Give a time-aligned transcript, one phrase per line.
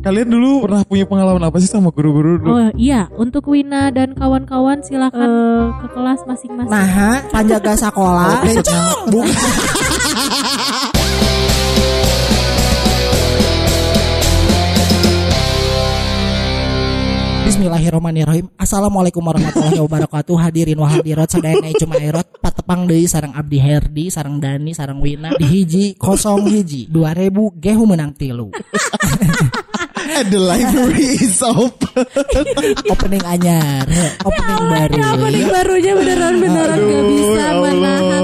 [0.00, 2.56] Kalian dulu pernah punya pengalaman apa sih sama guru-guru dulu?
[2.56, 6.72] Oh iya, untuk Wina dan kawan-kawan silakan eh, ke kelas masing-masing.
[6.72, 8.40] Nah, panjaga sekolah.
[9.12, 9.28] Bukan.
[17.50, 24.06] Bismillahirrahmanirrahim Assalamualaikum warahmatullahi wabarakatuh Hadirin wa hadirat Sadayana cuma erot Patepang deui sarang Abdi Herdi
[24.08, 28.54] Sarang Dani Sarang Wina Di hiji kosong hiji 2000 Gehu menang tilu
[30.00, 31.78] And the library is open.
[32.92, 33.82] Opening anyar
[34.22, 37.72] Opening baru Apa nih barunya beneran-beneran gak Aduh, bisa ya Allah.
[37.74, 38.22] menahan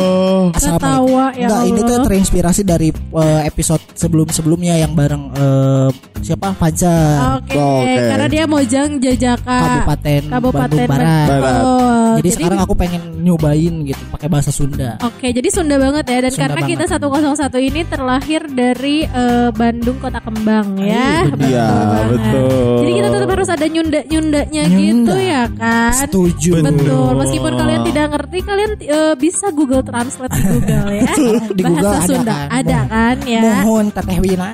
[0.55, 5.89] ketawa ya Enggak, ini tuh terinspirasi dari eh, episode sebelum-sebelumnya yang bareng eh,
[6.23, 8.03] siapa Fajar Oke, Oke.
[8.07, 11.29] karena dia Mojang Jajaka Kabupaten Kabupaten Bandung Barat.
[11.29, 11.63] Barat.
[11.67, 14.97] Oh, Jadi, sekarang aku pengen nyobain gitu pakai bahasa Sunda.
[15.03, 17.51] Oke, jadi Sunda banget ya dan Sunda karena kita banget.
[17.51, 21.27] 101 ini terlahir dari eh, Bandung Kota Kembang ya.
[21.27, 21.66] Iya,
[22.09, 22.77] betul.
[22.77, 24.79] Jadi kita tetap harus ada nyunda-nyundanya Nyunda.
[24.79, 25.93] gitu ya kan.
[25.97, 26.51] Setuju.
[26.61, 31.05] Betul, meskipun kalian tidak ngerti, kalian eh, bisa Google Translate di Google ya.
[31.57, 32.49] Di Google Bahasa ada Sunda kan?
[32.51, 32.89] ada Mohon.
[32.89, 33.43] kan ya.
[33.63, 34.49] Mohon Teteh Wina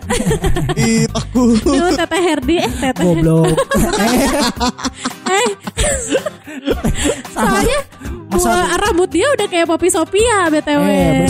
[0.75, 1.57] Ih, takut.
[1.59, 3.03] Duh, Teteh Herdi, eh Teteh.
[3.03, 3.57] goblok.
[5.33, 5.49] Eh,
[7.33, 7.79] soalnya
[8.29, 10.83] Masa- rambut dia udah kayak Poppy Sophia BTW.
[10.83, 11.25] Eh.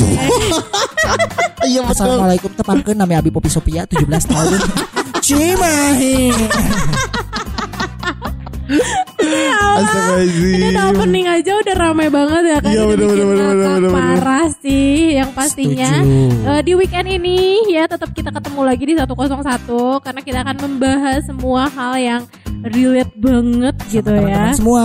[1.62, 1.94] Iya betul.
[1.94, 4.58] Assalamualaikum tepangkeun nami Abi Popi Sophia 17 tahun.
[5.22, 6.34] Cimahi.
[8.72, 10.54] Astagfirullahaladzim.
[10.58, 12.72] Ini udah opening aja udah ramai banget ya kan.
[12.72, 16.48] Iya, bener, bener, bener, bener, bener, Parah sih yang pastinya Setuju.
[16.48, 17.38] eh, di weekend ini
[17.70, 22.22] ya tetap kita ketemu lagi di 101 karena kita akan membahas semua hal yang
[22.64, 24.20] relate banget gitu ya.
[24.22, 24.82] Teman-teman semua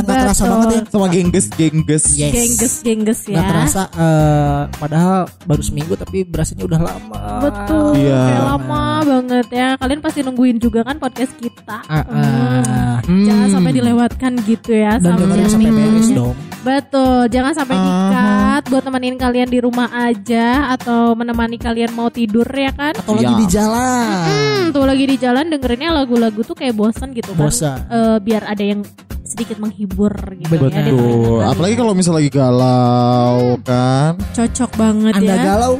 [0.00, 0.80] nggak terasa banget ya.
[0.88, 2.04] Sama gengges, gengges.
[2.12, 2.32] Yes.
[2.32, 3.36] Gengges gengges ya.
[3.36, 7.22] Nggak terasa eh, padahal baru seminggu tapi berasanya udah lama.
[7.42, 8.20] Betul, Iya.
[8.22, 9.68] kayak lama banget ya.
[9.76, 11.78] Kalian pasti nungguin juga kan podcast kita.
[11.84, 12.96] Ah, ah.
[13.02, 13.26] Hmm.
[13.26, 16.36] Jangan sampai dilewatkan gitu ya Dan sama dengerin sampai beres dong.
[16.62, 22.46] Betul, jangan sampai dikat buat temenin kalian di rumah aja atau menemani kalian mau tidur
[22.46, 22.94] ya kan.
[22.94, 23.40] Atau lagi Iya.
[23.42, 24.06] di jalan.
[24.22, 27.50] Hmm, tuh lagi di jalan dengerinnya lagu-lagu tuh kayak bosan gitu kan.
[27.50, 27.78] Bosan.
[27.90, 28.86] Eh, biar ada yang
[29.26, 30.70] sedikit menghibur gitu Betul.
[30.70, 30.82] ya.
[30.86, 31.40] Betul.
[31.42, 33.36] Apalagi kalau misalnya lagi galau
[33.66, 34.12] kan.
[34.30, 35.42] cocok banget Anda ya.
[35.42, 35.74] galau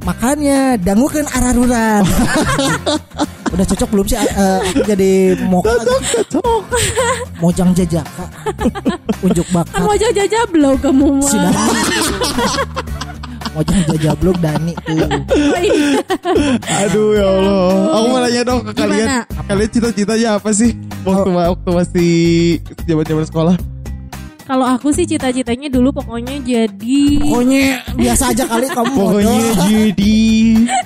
[0.00, 2.08] Makanya dangukan araruran
[3.52, 5.76] Udah cocok belum sih eh, Aku jadi moka
[7.42, 8.24] Mojang jajaka
[9.26, 11.28] Unjuk Kan bakat mau jajablo kamu mah.
[11.28, 11.52] Sudah
[13.50, 15.02] Mojang jajablog Dani tuh.
[16.86, 17.62] Aduh ya Allah.
[17.98, 19.06] Aku mau nanya dong ke kalian.
[19.10, 19.18] Gimana?
[19.50, 20.70] Kalian cita-citanya apa sih?
[21.02, 22.12] Waktu waktu masih
[22.86, 23.56] zaman-zaman sekolah.
[24.50, 30.18] Kalau aku sih cita-citanya dulu pokoknya jadi Pokoknya biasa aja kali kamu Pokoknya jadi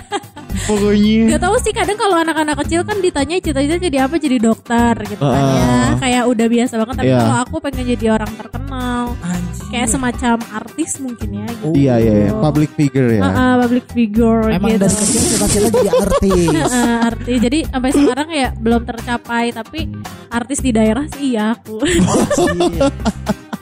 [0.64, 4.94] Pokoknya Gak tahu sih kadang kalau anak-anak kecil kan ditanya cita-cita jadi apa jadi dokter
[5.04, 5.54] gitu kan Ah.
[5.54, 7.19] ya kayak udah biasa banget tapi Iya.
[7.19, 9.64] kalau aku pengen jadi orang terkenal Anjir.
[9.70, 11.66] kayak semacam artis mungkin ya gitu.
[11.75, 12.30] Iya iya iya.
[12.34, 14.80] Public figure ya Ah, ah, public figure Emang gitu.
[14.80, 19.81] dari kecil cita-cita jadi artis Ah, artis jadi sampai sekarang ya belum tercapai tapi
[20.28, 21.78] artis di daerah sih iya aku.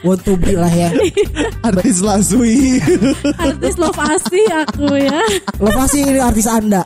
[0.03, 0.91] Want to be lah ya.
[1.67, 2.83] Artis Lasui
[3.39, 5.23] artis love asih aku ya.
[5.63, 6.83] Lo pasti ini artis anda.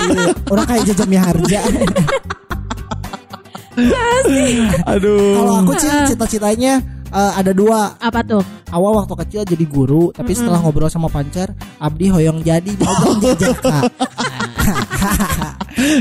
[0.52, 1.60] Orang kayak jajam harja
[4.86, 5.34] Aduh.
[5.34, 6.78] Kalau aku sih cita-citanya
[7.10, 7.98] eh, ada dua.
[7.98, 8.42] Apa tuh?
[8.70, 11.50] Awal waktu kecil jadi guru tapi setelah ngobrol sama pancar
[11.82, 13.82] Abdi hoyong jadi mau jajaka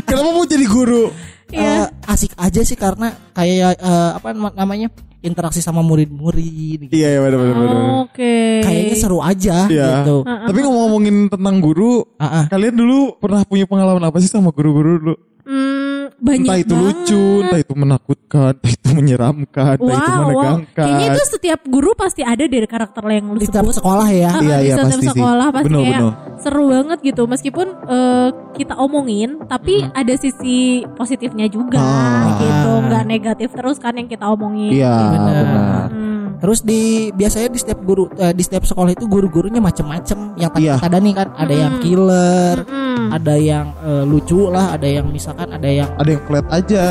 [0.06, 1.09] Kenapa mau jadi guru?
[1.50, 1.90] Iya.
[1.90, 6.94] Eh, asik aja sih karena kayak eh, apa nam- namanya interaksi sama murid-murid gitu.
[6.94, 7.84] Iya iya benar benar benar.
[8.03, 10.03] oke kayaknya seru aja Iya.
[10.03, 12.46] gitu Tapi ngomong-ngomongin tentang guru, Ah, ah.
[12.47, 15.16] kalian dulu pernah punya pengalaman apa sih sama guru-guru dulu?
[15.44, 15.79] Hmm,
[16.16, 16.86] banyak Entah itu banget.
[16.96, 20.22] lucu, entah itu menakutkan, entah itu menyeramkan, entah itu Wow, wow.
[20.24, 20.75] menegangkan.
[20.80, 23.75] Kayaknya itu setiap guru pasti ada dari karakter yang lu di setiap sebut.
[23.78, 25.09] sekolah ya Ah, Iya, di iya, setiap pasti sih.
[25.12, 26.14] sekolah pasti Bener, kayak bener.
[26.38, 27.24] seru banget gitu.
[27.25, 30.58] Meskipun eh, kita omongin, tapi ada sisi
[30.94, 32.38] positifnya juga Ah.
[32.38, 32.72] gitu.
[32.81, 34.72] Nggak negatif terus kan yang kita omongin.
[34.74, 35.13] Iya, gitu.
[35.16, 35.88] benar.
[35.89, 36.18] Hmm.
[36.39, 36.81] terus di
[37.12, 40.80] biasanya di setiap guru eh, di setiap sekolah itu guru-gurunya macem-macem yang tadi Iya.
[40.80, 42.79] kata Dani kan ada yang killer Hmm.
[43.10, 46.84] Ada yang eh, lucu lah ada yang misalkan ada yang Ada yang flat aja.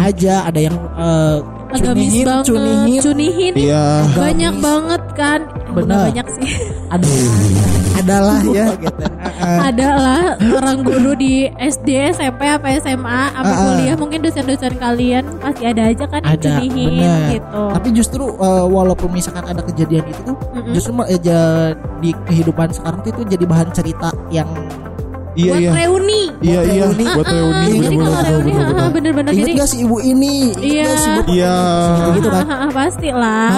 [0.00, 1.36] aja ada yang eh,
[1.68, 3.84] Agamis cunihin banget, cunihin cunihin Iya.
[4.10, 4.64] banyak Agamis.
[4.64, 5.40] banget kan.
[5.68, 6.00] Benar.
[6.08, 6.48] banyak sih.
[6.94, 7.04] ada
[7.94, 9.04] adalah ya gitu
[9.38, 13.58] Eh, ada lah orang guru di SD, SMP, apa SMA, apa ah.
[13.64, 17.62] kuliah mungkin dosen-dosen kalian pasti ada aja kan yang ada cunihin benar gitu.
[17.70, 20.74] tapi justru eh, walaupun misalkan ada kejadian itu tuh Mm-mm.
[20.74, 24.48] justru mah, eh, ja- di kehidupan sekarang tuh itu jadi bahan cerita yang
[25.34, 25.72] Iya buat iya.
[25.76, 26.22] reuni.
[26.40, 26.84] Iya iya.
[26.88, 27.04] reuni.
[27.04, 27.66] Buat Ah, reuni.
[27.68, 28.90] jadi bener, kalau bener, reuni bener, ah, bener.
[28.94, 30.36] bener-bener Ingat jadi gak si ibu ini?
[30.50, 30.84] Ingat Iya.
[30.84, 31.28] gak si bapak?
[31.34, 31.54] Iya.
[32.16, 32.44] Gitu kan.
[32.48, 33.48] Ah, ah, pasti lah.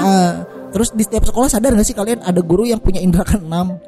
[0.70, 3.76] Terus di setiap sekolah sadar gak sih kalian ada guru yang punya indera keenam?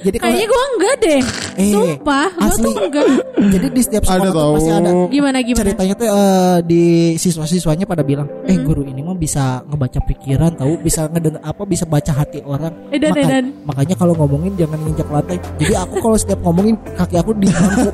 [0.00, 1.20] Jadi kalau Kayaknya gue enggak deh.
[1.58, 2.64] Eh, Sumpah, gue asli.
[2.64, 3.06] tuh enggak.
[3.52, 4.52] jadi di setiap sekolah Ada tuh tahu.
[4.54, 5.60] pasti ada Gimana gimana?
[5.60, 6.82] ceritanya tuh eh, di
[7.14, 11.84] siswa-siswanya pada bilang, eh guru ini mah bisa ngebaca pikiran, tahu bisa ngedenger apa bisa
[11.84, 12.72] baca hati orang.
[12.88, 13.44] Edan, Maka- edan.
[13.62, 15.36] Makanya kalau ngomongin jangan nginjak lantai.
[15.58, 17.88] Jadi aku kalau setiap ngomongin kaki aku di bangku.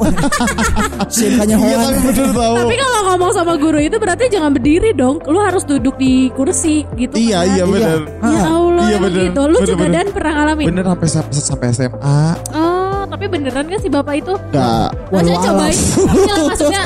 [1.11, 2.55] Sinkanya Iya tapi bener tahu.
[2.57, 5.19] Tapi kalau ngomong sama guru itu berarti jangan berdiri dong.
[5.27, 7.19] Lu harus duduk di kursi gitu.
[7.27, 7.51] Iya kan?
[7.51, 8.01] iya bener.
[8.23, 9.23] Ya Allah Iya, bener.
[9.27, 9.43] gitu.
[9.43, 9.95] Lu Bener, juga bener.
[9.97, 10.67] dan pernah ngalamin.
[10.69, 12.21] Bener sampai sampai SMA.
[12.53, 14.35] Oh, tapi beneran gak sih bapak itu?
[14.51, 14.89] Enggak.
[15.11, 15.77] Maksudnya Walau cobain.
[16.07, 16.83] Enggak, maksudnya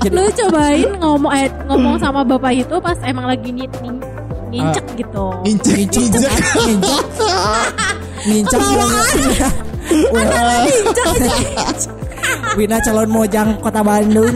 [0.00, 3.68] lu cobain ngomong eh, ngomong sama bapak itu pas emang lagi nih
[4.50, 5.26] ngincek gitu.
[5.44, 6.22] Injek Nginjak, injek.
[6.24, 7.66] nginjak, nginjak, Wah.
[8.26, 9.48] Ngincek aja.
[12.58, 14.34] Wina calon mojang kota Bandung.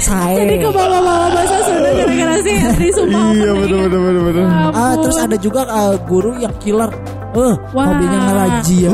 [0.00, 0.36] Saya.
[0.40, 3.24] Jadi ke bawah-bawah bahasa Sunda gara-gara si Henry sumpah.
[3.36, 4.44] Iya bener bener bener.
[4.48, 6.90] Ya Ah, terus ada juga eh, guru yang killer.
[7.30, 7.86] Eh, Wah.
[7.86, 8.90] hobinya ngerajia.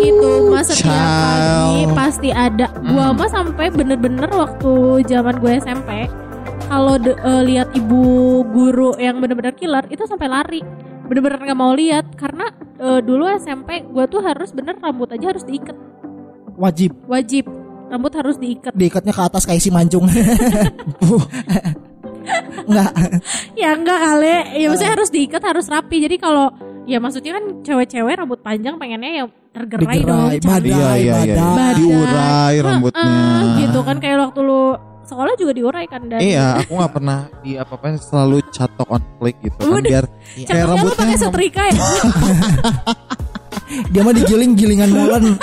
[0.00, 6.08] itu mas setiap pagi pasti ada gua mah sampai bener-bener waktu zaman gue SMP
[6.66, 8.00] kalau eh, lihat ibu
[8.48, 10.64] guru yang bener-bener killer itu sampai lari
[11.04, 12.48] bener-bener nggak mau lihat karena
[12.80, 15.76] eh, dulu SMP gua tuh harus bener rambut aja harus diikat
[16.56, 17.44] Wajib wajib
[17.90, 20.06] rambut harus diikat diikatnya ke atas kayak si mancung.
[22.70, 22.92] Enggak.
[23.58, 26.54] ya enggak kali ya maksudnya harus diikat harus rapi jadi kalau
[26.86, 30.70] ya maksudnya kan cewek-cewek rambut panjang pengennya ya tergerai dong Digerai, cantik.
[30.70, 31.34] Iya iya iya.
[31.42, 31.74] badai.
[31.80, 33.02] Diurai rambutnya.
[33.02, 34.62] Heeh, gitu kan kayak waktu lu
[35.02, 39.02] sekolah juga diurai kan dan Iya, aku nggak pernah di apa apa selalu catok on
[39.18, 40.04] flick gitu kan biar
[40.38, 40.46] Iya.
[40.46, 41.74] kayak rambutnya pakai setrika ya
[43.94, 45.24] Dia mah digiling gilingan molen.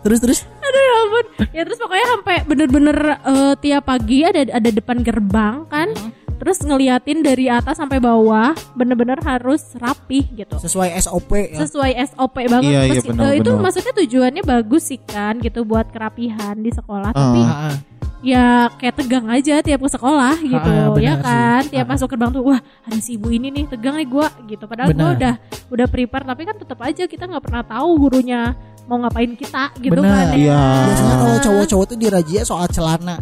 [0.00, 0.40] terus terus?
[0.60, 1.26] Aduh ya ampun.
[1.50, 5.88] Ya terus pokoknya sampai bener-bener eh, Tiap pagi ada ada depan gerbang kan?
[5.92, 6.19] Hmm.
[6.40, 11.60] Terus ngeliatin dari atas sampai bawah Bener-bener harus rapih gitu sesuai SOP ya.
[11.60, 16.56] Sesuai SOP banget Iya, iya, eh, Itu maksudnya tujuannya bagus sih kan Gitu buat kerapihan
[16.56, 17.68] di sekolah Tapi Ah.
[17.68, 17.76] Heeh.
[18.20, 21.24] ya kayak tegang aja tiap ke sekolah gitu Ah, benar ya sih.
[21.24, 21.90] kan tiap Ah.
[21.90, 24.92] masuk gerbang tuh wah ada si ibu ini nih tegang nih gua gitu padahal gua
[24.92, 25.16] Benar.
[25.16, 25.34] udah
[25.72, 28.52] udah prepare tapi kan tetap aja kita nggak pernah tahu gurunya
[28.84, 30.04] mau ngapain kita gitu Benar.
[30.04, 30.62] kan Iya.
[30.84, 33.16] Biasanya kalau cowok-cowok tuh dirajia soal celana.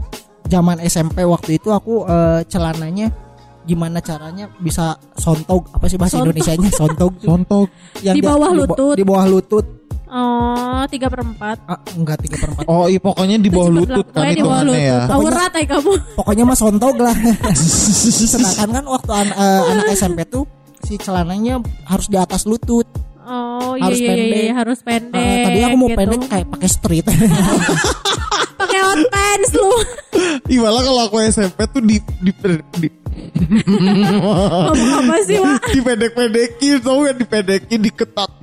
[0.49, 3.13] Zaman SMP waktu itu aku eh, celananya
[3.63, 6.33] gimana caranya bisa sontog apa sih bahasa Sontog.
[6.33, 7.13] Indonesianya sontog.
[7.29, 7.69] Contoh
[8.01, 8.95] yang Di bawah bo- lutut.
[8.95, 9.67] di bawah lutut
[10.09, 14.25] oh tiga perempat ah, enggak tiga per empat Oh iya pokoknya di bawah lutut kan
[14.27, 14.99] di bawah hitungannya ya.
[15.07, 17.13] aurat ya kamu pokoknya mah sontog lah
[18.33, 20.49] sedangkan kan waktu an- eh, anak SMP tuh
[20.81, 22.89] si celananya harus di atas lutut
[23.21, 24.41] oh iya Harus iya iya, pendek.
[24.41, 25.99] iya harus pendek Eh, tadi aku mau gitu.
[26.01, 27.07] pendek kayak pakai street
[28.59, 29.71] pakai hot pants lu
[30.53, 32.33] Ih malah kalau aku SMP tuh di di,
[32.83, 32.89] di,
[34.69, 35.63] apa sih Wak?
[35.75, 38.39] dipendek-pendekin tau gak dipendekin diketatin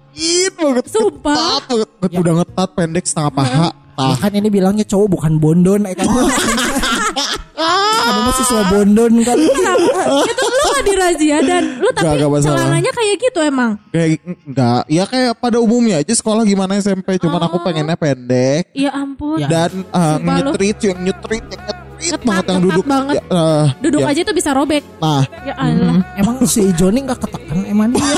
[0.55, 1.59] banget Sumpah.
[1.67, 2.19] ketat banget.
[2.19, 3.69] Udah ngetat pendek setengah paha.
[3.95, 6.27] Ah, kan ini bilangnya cowok bukan bondon eh kamu
[7.15, 9.37] kamu masih siswa bondon kan?
[9.39, 13.71] Itu lu gak dirazia dan lu tapi Gak, gak celananya kayak gitu emang.
[13.89, 18.69] Kayak enggak ya kayak pada umumnya aja sekolah gimana SMP cuman aku pengennya pendek.
[18.75, 19.39] Ya ampun.
[19.41, 19.47] Ya.
[19.47, 22.85] dan uh, nyetrit yang nyetrit yang nyetrit Ketat, banget yang duduk.
[22.85, 23.15] banget.
[23.17, 24.11] Ya, uh, duduk ya.
[24.11, 24.83] aja tuh bisa robek.
[24.99, 25.23] Nah.
[25.47, 25.95] Ya Allah.
[26.19, 28.03] Emang si Joni nggak ketekan emang dia?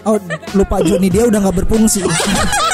[0.00, 0.16] Oh
[0.56, 2.00] lupa Joni dia udah nggak berfungsi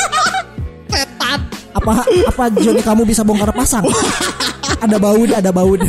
[1.76, 3.84] apa apa Joni kamu bisa bongkar pasang
[4.78, 5.80] ada baut ada baut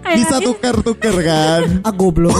[0.00, 2.36] kayak bisa tuker-tuker kan ah goblok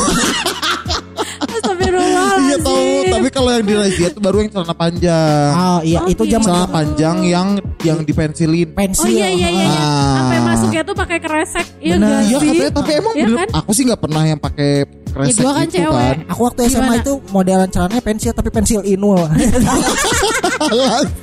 [2.38, 6.06] iya tahu tapi kalau yang di razia tuh baru yang celana panjang ah iya Oh,
[6.06, 6.38] itu gitu.
[6.38, 7.48] zaman celana panjang yang
[7.82, 9.64] yang dipensilin pensil Oh iya iya iya.
[9.66, 9.80] iya.
[9.82, 10.14] Ah.
[10.16, 11.66] Sampai masuknya tuh pakai kresek.
[11.78, 12.48] Iya enggak Iya sih?
[12.48, 13.48] katanya tapi emang Iya bener kan?
[13.54, 14.70] aku sih nggak pernah yang pakai
[15.08, 16.14] kresek gua kan gitu cewek.
[16.14, 17.00] kan Aku waktu SMA Gimana?
[17.00, 19.18] itu modelan celananya pensil tapi pensil inul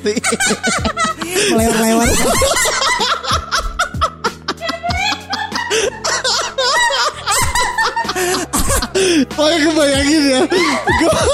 [0.04, 0.18] sih.
[1.52, 2.10] lewat-lewat.
[9.28, 10.40] Soalnya kebayangin ya
[10.98, 11.28] Gua-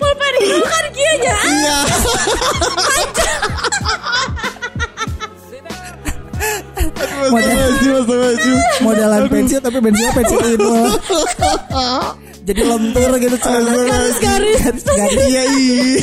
[0.00, 1.34] Pulpen itu kan kia aja.
[1.44, 1.76] Iya
[8.80, 10.86] Modelan pensil tapi pensilnya pensil inul.
[12.40, 13.84] Jadi lentur gitu celananya.
[13.94, 14.58] Garis-garis.
[14.64, 15.18] Garis-garis.
[15.28, 16.02] Iya iya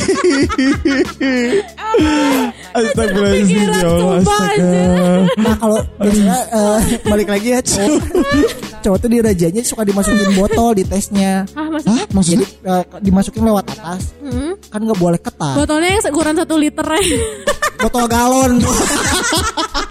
[2.78, 4.72] Astagfirullahaladzim ya Allah Astaga
[5.40, 8.00] Nah kalau biasanya eh, balik lagi ya cowok
[8.78, 11.42] cowok tuh di rajanya suka dimasukin botol di tesnya.
[11.58, 11.98] Ah maksudnya?
[11.98, 12.06] Hah?
[12.14, 12.46] Maksudnya?
[12.46, 14.02] Jadi eh, dimasukin lewat atas.
[14.22, 14.52] Hmm.
[14.70, 15.54] Kan nggak boleh ketat.
[15.58, 17.02] Botolnya yang ukuran satu liter ya.
[17.82, 18.52] Botol galon.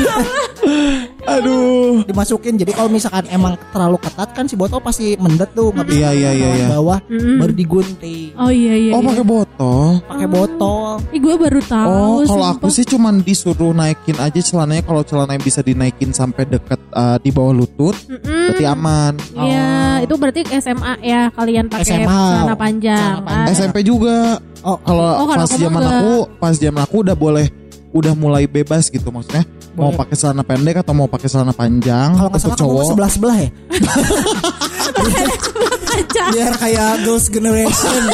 [1.30, 2.02] Aduh.
[2.02, 2.56] dimasukin.
[2.56, 6.10] Jadi kalau misalkan emang terlalu ketat kan si botol pasti mendet tuh nggak bisa Iya,
[6.12, 6.66] iya, iya, iya.
[6.70, 7.38] bawah Mm-mm.
[7.38, 8.92] baru digunting Oh iya iya.
[8.92, 9.08] Oh iya.
[9.10, 9.86] pakai botol.
[10.02, 10.90] pakai botol.
[11.10, 11.88] Ih gue baru tahu.
[11.88, 16.46] Oh kalau aku sih cuman disuruh naikin aja celananya kalau celana yang bisa dinaikin sampai
[16.46, 18.50] deket eh, di bawah lutut Mm-mm.
[18.50, 19.12] berarti aman.
[19.36, 19.70] Iya,
[20.02, 22.08] itu berarti SMA ya kalian pakai SMA.
[22.08, 22.96] celana panjang.
[22.98, 23.46] Celana panjang.
[23.46, 23.54] Ah.
[23.54, 24.40] SMP juga.
[24.60, 27.48] Oh, Kalau Oh, pas zaman aku, pas zaman aku udah boleh
[27.90, 29.42] udah mulai bebas gitu maksudnya
[29.76, 32.10] mau pakai celana pendek atau mau pakai celana panjang?
[32.16, 32.84] Kalau untuk salah kamu cowok.
[32.90, 33.48] sebelah sebelah ya.
[36.34, 38.00] Biar kayak Girls Generation.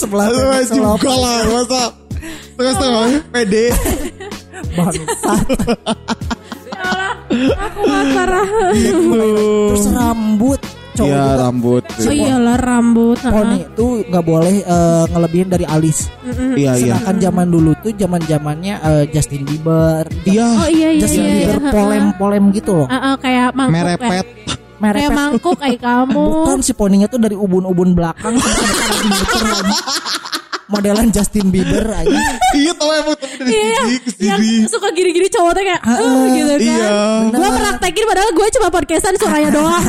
[0.00, 1.82] sebelah Eh, sebelah juga lah masa
[2.56, 3.64] setengah-setengah pede.
[4.76, 5.44] Bangsat.
[7.30, 8.42] Ya aku mah parah.
[8.74, 10.58] Terus rambut
[11.00, 13.18] cowok Iya juga rambut Oh iyalah rambut.
[13.18, 15.98] poni tuh nggak boleh eh, ngelebihin dari alis.
[16.20, 18.74] Iya iya Sedangkan zaman dulu tuh zaman zamannya
[19.08, 21.32] Justin Bieber, Iya Oh iya iya Justin iya.
[21.34, 21.72] Bieber iya.
[21.72, 22.86] polem-polem gitu loh.
[22.86, 23.74] Ah, ah, kayak mangkuk.
[23.74, 24.26] merepet Kayak,
[24.80, 24.96] Merepet.
[24.96, 26.24] kayak mangkuk kayak kamu.
[26.40, 28.36] Bukan si poninya tuh dari ubun-ubun belakang
[30.70, 32.18] Modelan Justin Bieber aja.
[32.56, 33.82] iya tau emang tuh dari Iya,
[34.22, 36.60] yang suka gini-gini cowok tuh kayak "Eh," gitu kan.
[36.62, 36.88] Iya.
[37.28, 39.82] Gue praktekin padahal gue cuma podcastan suaranya doang.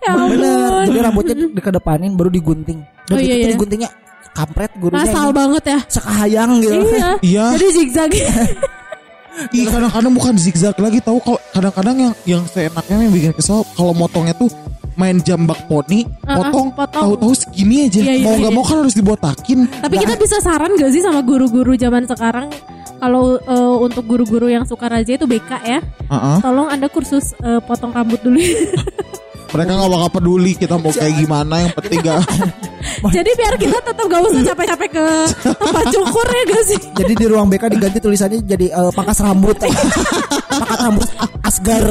[0.00, 0.70] ya Bener.
[0.86, 2.80] Jadi rambutnya dikedepanin baru digunting.
[3.06, 3.50] Dan Oh, iya, tuh iya.
[3.52, 3.90] diguntingnya
[4.30, 5.36] kampret gurunya Masal ini.
[5.36, 5.78] banget ya.
[5.86, 6.74] sekahayang gitu.
[6.88, 7.08] Iya.
[7.30, 7.44] Iya.
[7.54, 8.10] Jadi zigzag.
[9.50, 13.92] Ih kadang-kadang bukan zigzag lagi tahu kalau kadang-kadang yang yang seenaknya yang bikin kesel kalau
[13.92, 14.50] motongnya tuh
[15.00, 17.02] main jambak poni, Uh-uh, potong, potong.
[17.16, 18.00] tahu-tahu segini aja.
[18.04, 18.58] Iya, iya, mau nggak iya.
[18.60, 19.58] mau kan harus dibotakin.
[19.80, 22.52] Tapi kita bisa saran gak sih sama guru-guru zaman sekarang
[23.00, 26.36] kalau eh, untuk guru-guru yang suka razia itu BK ya, Heeh.
[26.38, 28.38] tolong anda kursus eh, potong rambut dulu.
[29.50, 32.22] Mereka nggak bakal peduli kita mau kayak gimana yang penting gak
[33.18, 35.04] Jadi biar kita tetap gak usah capek-capek ke
[35.42, 36.78] tempat cukur ya gak sih?
[37.02, 39.58] Jadi di ruang BK diganti tulisannya jadi eh, pangkas rambut.
[39.58, 41.08] pangkas rambut
[41.42, 41.82] Asgar.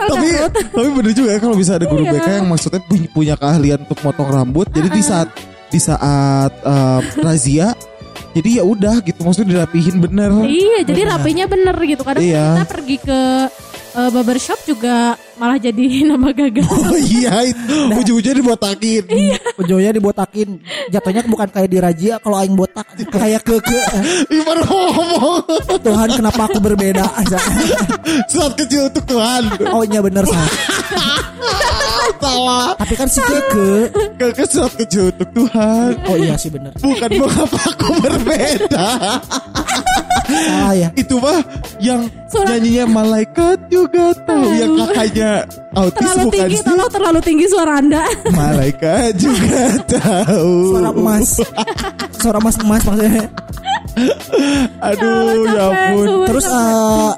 [0.00, 0.52] Tapi rambut.
[0.72, 2.12] tapi bener juga ya kalau bisa ada guru Iya.
[2.16, 4.66] BK yang maksudnya punya, punya keahlian untuk motong rambut.
[4.72, 5.28] Jadi di saat
[5.68, 7.76] di saat eh, razia
[8.34, 10.30] jadi ya udah gitu maksudnya dirapihin bener.
[10.42, 12.02] Iya, jadi rapinya bener gitu.
[12.02, 12.58] Kadang Iya.
[12.58, 13.20] kita pergi ke
[13.94, 16.66] eh, barbershop juga malah jadi nambah gagal.
[16.68, 19.04] Oh iya itu ujung-ujungnya dibotakin.
[19.58, 20.48] Ujungnya dibotakin.
[20.90, 23.78] Jatuhnya bukan kayak di Rajia kalau aing botak kayak ke ke
[24.30, 25.42] Ih baru ngomong.
[25.80, 27.04] Tuhan kenapa aku berbeda
[28.30, 29.42] Saat kecil untuk Tuhan.
[29.70, 30.50] Oh iya bener salah.
[32.20, 32.68] Salah.
[32.78, 33.72] Tapi kan si Keke
[34.16, 35.90] Kakak surat kecil untuk Tuhan.
[36.08, 38.88] Oh iya sih bener Bukan mengapa aku berbeda.
[40.36, 41.38] Salah ya Itu mah
[41.78, 45.30] yang Surat- nyanyinya malaikat juga tahu yang kakaknya
[45.72, 46.64] autis terlalu bukan tinggi, sih?
[46.64, 48.02] tolong terlalu tinggi suara anda.
[48.30, 50.54] Malaikat juga tahu.
[50.70, 51.28] Suara emas
[52.14, 53.24] Suara emas emas maksudnya
[54.80, 56.06] Aduh, ya ampun.
[56.26, 57.10] Terus eh,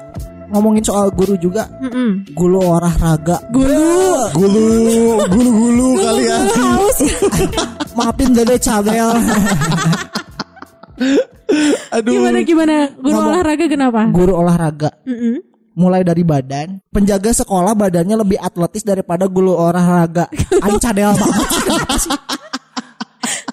[0.47, 2.23] ngomongin soal guru juga Mm-mm.
[2.31, 4.31] Guru olahraga Gulu.
[4.31, 4.67] Gulu,
[5.27, 6.45] gulu-gulu kalian.
[6.53, 6.97] Haus.
[7.93, 9.09] Maafin dede cabel
[11.89, 12.11] Aduh.
[12.11, 12.75] Gimana gimana?
[12.91, 13.31] Guru Ngomong.
[13.31, 14.01] olahraga kenapa?
[14.07, 15.35] Guru olahraga Mm-mm.
[15.73, 20.25] mulai dari badan penjaga sekolah badannya lebih atletis daripada guru olahraga
[20.65, 21.47] aing cadel banget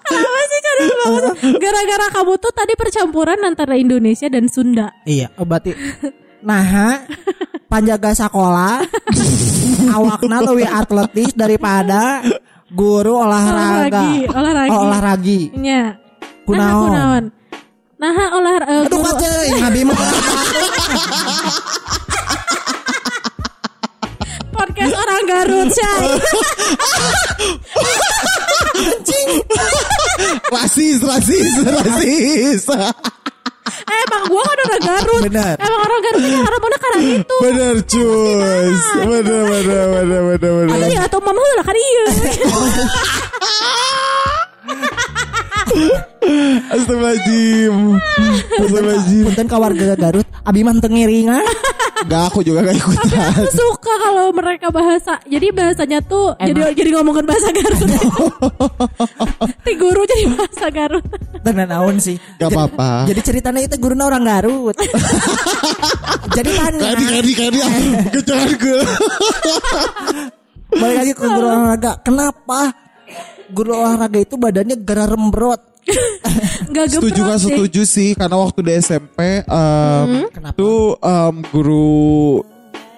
[0.04, 1.34] Kenapa sih cadel banget?
[1.58, 4.88] Gara-gara kamu tuh tadi percampuran antara Indonesia dan Sunda.
[5.04, 5.76] iya oh, berarti
[6.40, 7.00] nah
[7.66, 8.84] penjaga sekolah
[9.96, 12.20] awakna lebih atletis daripada
[12.68, 14.70] guru olahraga Olahragi, olahragi.
[14.70, 15.82] oh, olahragi Nya.
[16.44, 17.24] Nah, Kunaon?
[17.94, 19.96] Nah, olah eh, aduh kace ngabi mah
[24.50, 26.06] podcast orang Garut, Syai.
[30.50, 32.62] Rasis, rasis, rasis.
[32.74, 35.22] eh, emang gua kan orang Garut.
[35.30, 35.54] Bener.
[35.58, 37.36] Emang orang Garut ini harapannya karena itu.
[37.42, 37.74] Bener,
[39.06, 40.74] bener, bener, bener, bener.
[40.74, 42.04] Ada ya atau mama lah kan iya.
[46.64, 47.74] Astagfirullahaladzim.
[47.98, 49.24] Astagfirullahaladzim.
[49.26, 51.44] punten ka warga Garut abi mah teu ngiringan
[52.04, 53.16] Gak, aku juga gak ikutan.
[53.32, 55.16] Aku suka kalau mereka bahasa.
[55.24, 56.52] Jadi bahasanya tuh Emang.
[56.68, 57.80] jadi jadi ngomongin bahasa Garut.
[59.64, 61.04] Ti guru jadi bahasa Garut.
[61.40, 63.04] tenan naon sih Gak apa-apa.
[63.04, 64.76] jadi ceritanya itu guruna orang Garut
[66.36, 67.58] jadi tanya Kadi, kadi, kadi.
[68.16, 68.80] Kejangan gue.
[70.74, 72.60] balik lagi ke guru olahraga kenapa
[73.54, 75.62] guru olahraga itu badannya gara rembrot
[76.64, 80.56] Nggak setuju gak setuju sih karena waktu di SMP em, Kenapa?
[80.56, 82.40] tuh em, guru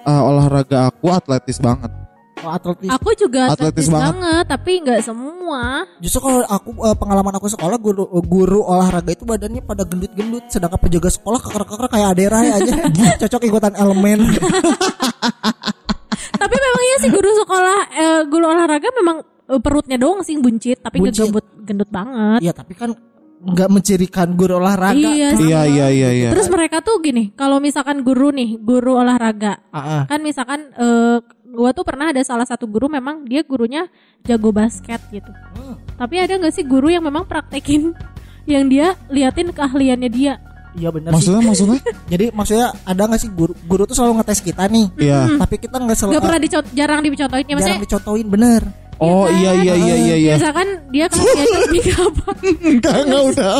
[0.01, 1.91] eh, olahraga aku atletis banget.
[2.39, 2.87] Oh, atletis.
[2.87, 4.07] Aku juga Atletis atletis, banget.
[4.15, 4.45] banget.
[4.47, 5.83] tapi nggak semua.
[5.99, 10.79] Justru kalau aku eh, pengalaman aku sekolah guru guru olahraga itu badannya pada gendut-gendut sedangkan
[10.79, 12.75] penjaga sekolah keker-keker kayak Adera ya aja
[13.27, 14.19] cocok ikutan elemen.
[16.37, 20.79] tapi memang iya sih guru sekolah eh, guru olahraga memang eh, perutnya doang sih buncit,
[20.81, 21.27] tapi nggak Buncit.
[21.29, 22.41] gendut gendut banget.
[22.41, 22.91] Iya tapi kan
[23.37, 24.97] nggak mencirikan guru olahraga.
[24.97, 25.31] Iya.
[25.37, 26.29] Iya iya iya iya.
[26.33, 30.03] Terus mereka tuh gini, kalau misalkan guru nih, guru olahraga, Ah, ah.
[30.05, 33.87] kan misalkan eh, gua tuh pernah ada salah satu guru memang dia gurunya
[34.23, 35.31] jago basket gitu.
[35.55, 35.77] Hmm.
[35.95, 37.93] Tapi ada nggak sih guru yang memang praktekin
[38.51, 40.41] yang dia liatin keahliannya dia?
[40.75, 41.33] Iya benar sih.
[41.33, 41.81] Maksudnya maksudnya?
[42.13, 44.87] Jadi maksudnya ada nggak sih guru guru tuh selalu ngetes kita nih.
[44.99, 45.21] Iya.
[45.39, 47.81] Tapi kita nggak selalu Gak pernah dicot jarang dicontohin ya jarang maksudnya.
[47.85, 48.63] dicontohin bener.
[48.97, 50.35] Oh iya iya iya iya iya.
[50.41, 52.27] Misalkan dia keahliannya lebih ke apa?
[52.65, 53.55] Enggak enggak udah.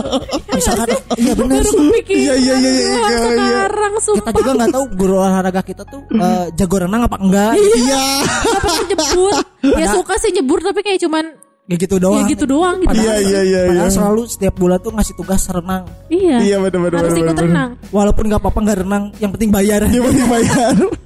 [0.49, 0.89] Misalkan
[1.21, 1.89] iya bener Baru sih.
[2.09, 3.19] Iya, iya, iya, iya, iya, iya.
[3.21, 7.53] sekarang Kita sumpah juga nggak tahu guru olahraga kita tuh eh, jago renang apa enggak.
[7.53, 8.05] Iya.
[8.47, 9.33] Gak pernah nyebur.
[9.77, 11.25] Ya suka sih nyebur tapi kayak cuman
[11.67, 12.23] Ya gitu doang.
[12.23, 12.95] ya gitu doang gitu.
[12.95, 13.61] Iya iya iya iya.
[13.75, 15.83] Padahal selalu setiap bulan tuh ngasih tugas renang.
[16.07, 16.37] Iya.
[16.39, 17.25] Iya benar benar Harus benar.
[17.27, 17.45] ikut benar.
[17.51, 17.71] renang.
[17.91, 19.81] Walaupun nggak apa-apa nggak renang, yang penting bayar.
[19.91, 20.75] Yang penting bayar.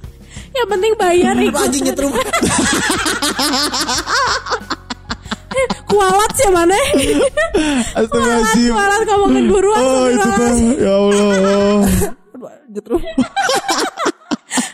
[0.51, 1.61] Yang penting bayar Lu ikut.
[1.61, 2.11] anjing nyetrum.
[5.83, 6.77] Kualat sih mana?
[8.07, 10.23] Kualat, kualat ngomongin guru Oh itu tuh.
[10.23, 10.79] astagfirullahaladzim.
[10.79, 11.79] Ya Allah.
[12.71, 13.01] nyetrum.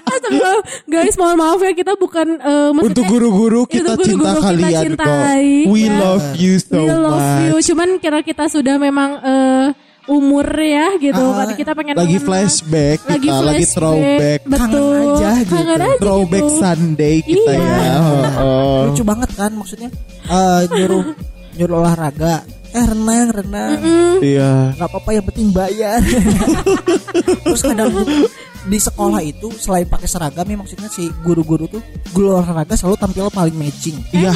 [0.07, 0.55] Astagfirullah.
[0.87, 4.69] Guys, mohon maaf ya kita bukan eh, maksudnya Untuk guru-guru kita guru-guru cinta kita kalian
[4.69, 4.81] kok.
[4.85, 5.93] cintai, We ya.
[5.95, 7.51] love you so we love you.
[7.51, 7.65] much.
[7.65, 9.67] Cuman kira kita sudah memang eh,
[10.07, 11.19] umur ya gitu.
[11.19, 12.25] Ah, kita pengen Lagi mengenal.
[12.25, 13.75] flashback lagi kita, lagi flashback.
[13.75, 14.39] throwback.
[14.41, 14.63] Betul.
[14.63, 15.53] Kangen aja gitu.
[15.53, 16.57] Kangen aja Throwback gitu.
[16.57, 17.67] Sunday kita Iya.
[17.75, 17.93] ya.
[17.93, 18.79] Oh, oh.
[18.87, 19.89] Lucu banget kan maksudnya
[20.25, 21.03] eh nyuruh
[21.53, 22.35] nyuruh olahraga.
[22.77, 23.79] Eh renang renang.
[24.21, 24.77] Iya.
[24.77, 25.97] nggak apa-apa yang penting bayar.
[27.45, 28.29] Terus kadang tuh
[28.67, 31.79] di sekolah itu selain pakai seragam ya maksudnya si guru-guru tuh
[32.11, 33.97] guru olahraga selalu tampil paling matching.
[34.11, 34.31] Iya.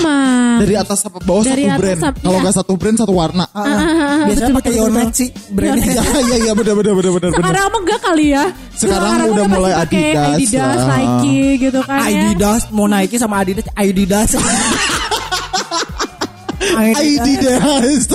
[0.64, 2.02] Dari atas sampai bawah Dari satu atas brand.
[2.18, 2.44] Kalau iya.
[2.48, 3.46] nggak satu brand satu warna.
[3.52, 4.26] Ah, ah.
[4.26, 5.94] biasanya pakai Yonex sih brandnya.
[6.12, 7.30] Iya iya iya benar benar benar benar.
[7.30, 7.40] benar.
[7.44, 8.46] Sekarang emang enggak kali ya?
[8.74, 10.80] Sekarang udah masih mulai Adidas, Adidas.
[10.88, 12.08] Nike gitu kan ya.
[12.10, 14.30] Adidas mau Nike sama Adidas Adidas.
[16.72, 18.08] Adidas.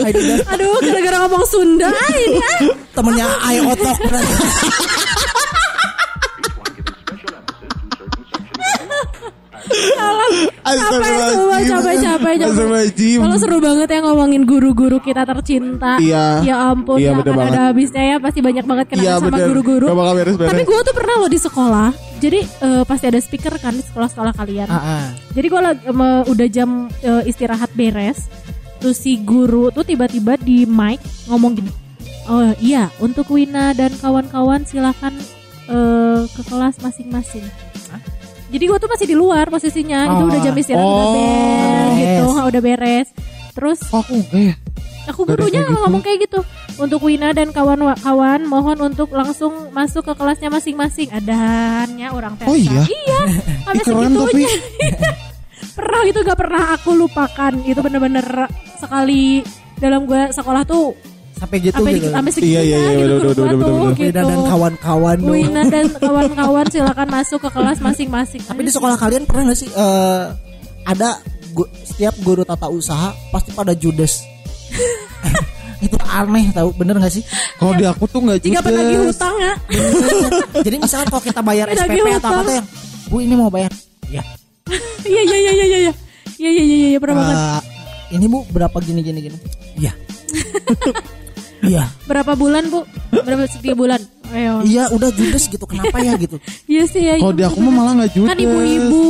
[0.00, 2.60] Adidas Aduh, gara-gara ngomong Sunda ini ah.
[2.92, 3.96] temennya Ai Otok.
[10.64, 11.38] Astagfirullahaladzim.
[11.44, 12.32] Capek, capek, capek.
[12.40, 13.18] Astagfirullahaladzim.
[13.20, 16.00] Kalau seru banget ya ngomongin guru-guru kita tercinta.
[16.00, 16.40] Iya.
[16.42, 17.52] Ya ampun, Iya, ya bener akan banget.
[17.52, 18.16] ada habisnya ya.
[18.18, 19.86] Pasti banyak banget kenangan Iya sama guru-guru.
[20.40, 21.88] Tapi gue tuh pernah loh di sekolah.
[22.18, 24.68] Jadi eh, pasti ada speaker kan di sekolah-sekolah kalian.
[24.72, 25.04] Ah, ah.
[25.36, 28.32] Jadi gue lagi em, udah jam eh, istirahat beres,
[28.80, 31.68] terus si guru tuh tiba-tiba di mic ngomong gini,
[32.24, 35.12] oh iya untuk Wina dan kawan-kawan silakan
[35.68, 37.44] eh, ke kelas masing-masing.
[38.54, 40.30] Jadi gue tuh masih di luar posisinya, itu Oh.
[40.30, 41.14] udah jam istirahat udah Oh.
[41.18, 43.08] beres gitu, ha, udah beres.
[43.50, 44.54] Terus Oh, aku ya.
[45.04, 45.74] aku gurunya gitu.
[45.74, 46.40] ngomong kayak gitu.
[46.74, 51.10] Untuk Wina dan kawan-kawan mohon untuk langsung masuk ke kelasnya masing-masing.
[51.10, 52.46] Adaannya orang TK.
[52.46, 52.82] Oh iya?
[52.82, 53.20] Iya.
[53.66, 54.50] Sampai segitunya.
[55.76, 57.52] pernah itu gak pernah aku lupakan.
[57.62, 58.26] Itu bener-bener
[58.78, 59.42] sekali
[59.78, 60.94] dalam gue sekolah tuh
[61.34, 62.08] Sampai gitu sampai gitu.
[62.08, 64.20] sampai segitunya Iya, iya, iya, gitu gua bener, tuh, bener, Wina gitu.
[64.22, 65.34] dan kawan-kawan dong.
[65.34, 68.40] Wina dan kawan-kawan silakan masuk ke kelas masing-masing.
[68.40, 70.22] Tapi di sekolah kalian pernah gak sih eh,
[70.84, 71.08] ada
[71.50, 74.22] gu- setiap guru tata usaha pasti pada judes.
[75.84, 77.22] itu aneh tahu bener gak sih?
[77.54, 78.64] Kalau di aku tuh nggak jika judes.
[78.64, 79.52] penagih hutang ya.
[80.62, 82.66] Jadi misalkan kalau kita bayar SPP atau apa tuh yang
[83.04, 83.68] Bu ini mau bayar.
[84.08, 84.22] Ya.
[85.04, 85.92] Iya iya iya iya iya.
[86.34, 87.36] Iya iya iya iya iya pernah banget.
[87.36, 87.60] eh,
[88.12, 89.38] ini Bu berapa gini gini gini.
[89.76, 89.92] Iya.
[91.64, 91.84] Iya.
[92.04, 92.84] Berapa bulan bu?
[93.10, 94.00] Berapa tiga bulan?
[94.30, 94.64] Ayo.
[94.64, 96.36] Iya udah judes gitu kenapa ya gitu.
[96.72, 97.14] Iya sih ya.
[97.16, 98.28] Kalau di aku mah malah nggak judes.
[98.28, 99.04] Kan ibu-ibu.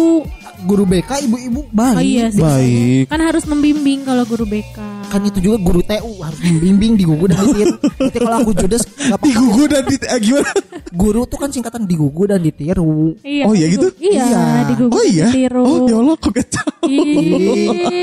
[0.65, 2.01] Guru BK ibu-ibu Oh baik.
[2.01, 2.41] iya sih.
[2.41, 3.05] Baik.
[3.13, 4.79] Kan harus membimbing kalau guru BK.
[5.15, 7.75] Kan itu juga guru TU harus membimbing digugu dan ditiru.
[7.79, 9.25] Nanti kalau aku judes nggak apa-apa.
[9.25, 10.51] Digugu dan di eh, gimana?
[10.91, 13.15] Guru tuh kan singkatan digugu dan ditiru.
[13.23, 13.87] Iya, Oh, iya gitu?
[13.97, 14.43] Iya, Iya.
[14.69, 15.27] digugu Oh iya.
[15.31, 15.63] ditiru.
[15.63, 16.35] Oh ya Allah kok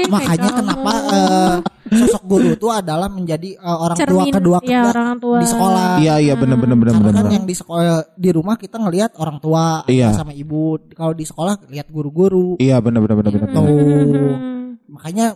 [0.08, 1.56] Makanya kenapa eh,
[1.92, 5.38] sosok guru itu adalah menjadi eh, orang tua Cermin, kedua iya, kedua orang tua.
[5.38, 5.88] di sekolah.
[6.00, 7.14] Iya iya benar benar benar benar.
[7.14, 7.84] kan yang di sekolah
[8.16, 10.16] di rumah kita ngelihat orang tua Iya.
[10.16, 10.80] sama ibu.
[10.96, 12.56] Kalau di sekolah lihat guru-guru.
[12.56, 13.48] Iya benar benar benar benar.
[13.52, 13.68] Tuh.
[13.68, 14.80] Hmm.
[14.88, 15.36] Makanya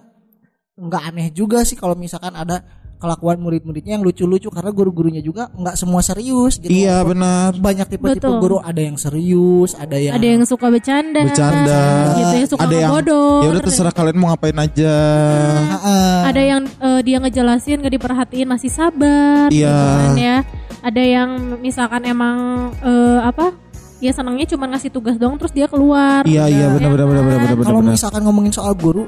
[0.75, 2.59] nggak aneh juga sih kalau misalkan ada
[2.95, 6.71] kelakuan murid-muridnya yang lucu-lucu karena guru-gurunya juga nggak semua serius gitu.
[6.71, 7.55] Iya benar.
[7.55, 11.83] Banyak tipe-tipe guru ada yang serius, ada yang Ada yang suka bercanda, Bercanda.
[12.15, 13.39] gitu ya, suka Ada yang ngebodor.
[13.43, 14.95] ya udah terserah kalian mau ngapain aja.
[15.75, 16.17] Heeh.
[16.33, 19.71] Ada yang eh, dia ngejelasin gak diperhatiin masih sabar, Iya.
[19.75, 20.38] gitu kan ya.
[20.81, 22.38] Ada yang misalkan emang
[22.79, 23.55] eh, apa?
[24.03, 26.27] Ya senangnya cuma ngasih tugas doang terus dia keluar.
[26.27, 29.07] Iya iya benar benar benar benar benar Kalau misalkan ngomongin soal guru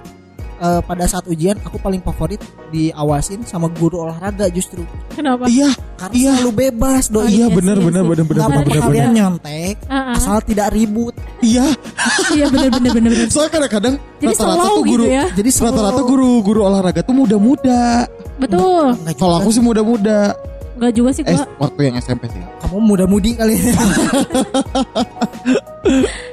[0.58, 5.48] eh, pada saat ujian aku paling favorit diawasin sama guru olahraga justru Kenapa?
[5.48, 6.32] Iya karena Iya.
[6.38, 7.26] selalu bebas doi.
[7.26, 8.84] iya iya benar benar benar benar Nggak benar benar.
[8.86, 10.14] kalian nyontek ah.
[10.14, 11.14] asal tidak ribut.
[11.42, 11.66] Iya.
[12.38, 13.30] Iya benar benar benar benar.
[13.32, 15.26] Soalnya kadang-kadang Jadi rata-rata tuh gitu guru ya.
[15.32, 18.06] Jadi rata-rata guru-guru olahraga tuh muda-muda.
[18.38, 18.86] Betul.
[19.18, 20.38] Kalau aku sih muda-muda.
[20.78, 21.46] Enggak juga sih Eh gua.
[21.60, 22.44] waktu yang SMP sih.
[22.60, 23.58] kamu muda-mudi kali.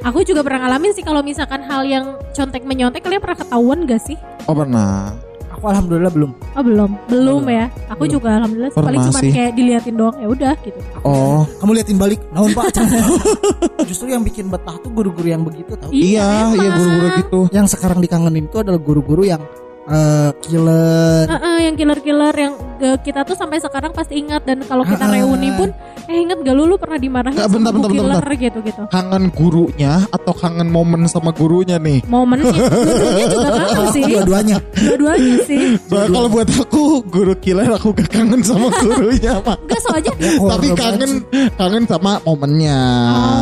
[0.05, 4.03] Aku juga pernah ngalamin sih kalau misalkan hal yang contek menyontek kalian pernah ketahuan gak
[4.03, 4.17] sih?
[4.45, 5.15] Oh pernah.
[5.47, 6.35] aku alhamdulillah belum.
[6.53, 7.71] Oh belum, belum ya.
[7.89, 8.13] Aku Belum.
[8.13, 10.77] juga alhamdulillah sih, paling cuma kayak diliatin doang ya udah gitu.
[11.01, 12.75] Oh Kamu liatin balik, naon Pak?
[13.89, 15.89] Justru yang bikin betah tuh guru-guru yang begitu tau.
[15.89, 16.77] iya iya emang.
[16.77, 17.41] guru-guru gitu.
[17.49, 19.41] Yang sekarang dikangenin itu adalah guru-guru yang
[19.87, 21.25] eh, killer.
[21.27, 25.13] Heeh, yang killer-killer yang eh, kita tuh sampai sekarang pasti ingat dan kalau kita Ah.
[25.13, 25.69] reuni pun
[26.05, 28.83] eh ingat gak lu lu pernah dimarahin sama bentar, bentar, bentar, killer gitu gitu.
[28.87, 32.05] Kangen gurunya atau kangen momen sama gurunya nih?
[32.05, 34.03] Momen sih, dua-duanya juga kangen sih.
[34.05, 34.57] Dua-duanya.
[34.75, 35.61] Dua-duanya sih.
[35.83, 39.57] Soalnya kalau buat aku guru killer aku gak kangen sama gurunya mak.
[39.61, 41.49] Enggak soalnya Tapi Korban kangen sih.
[41.55, 42.79] kangen sama momennya.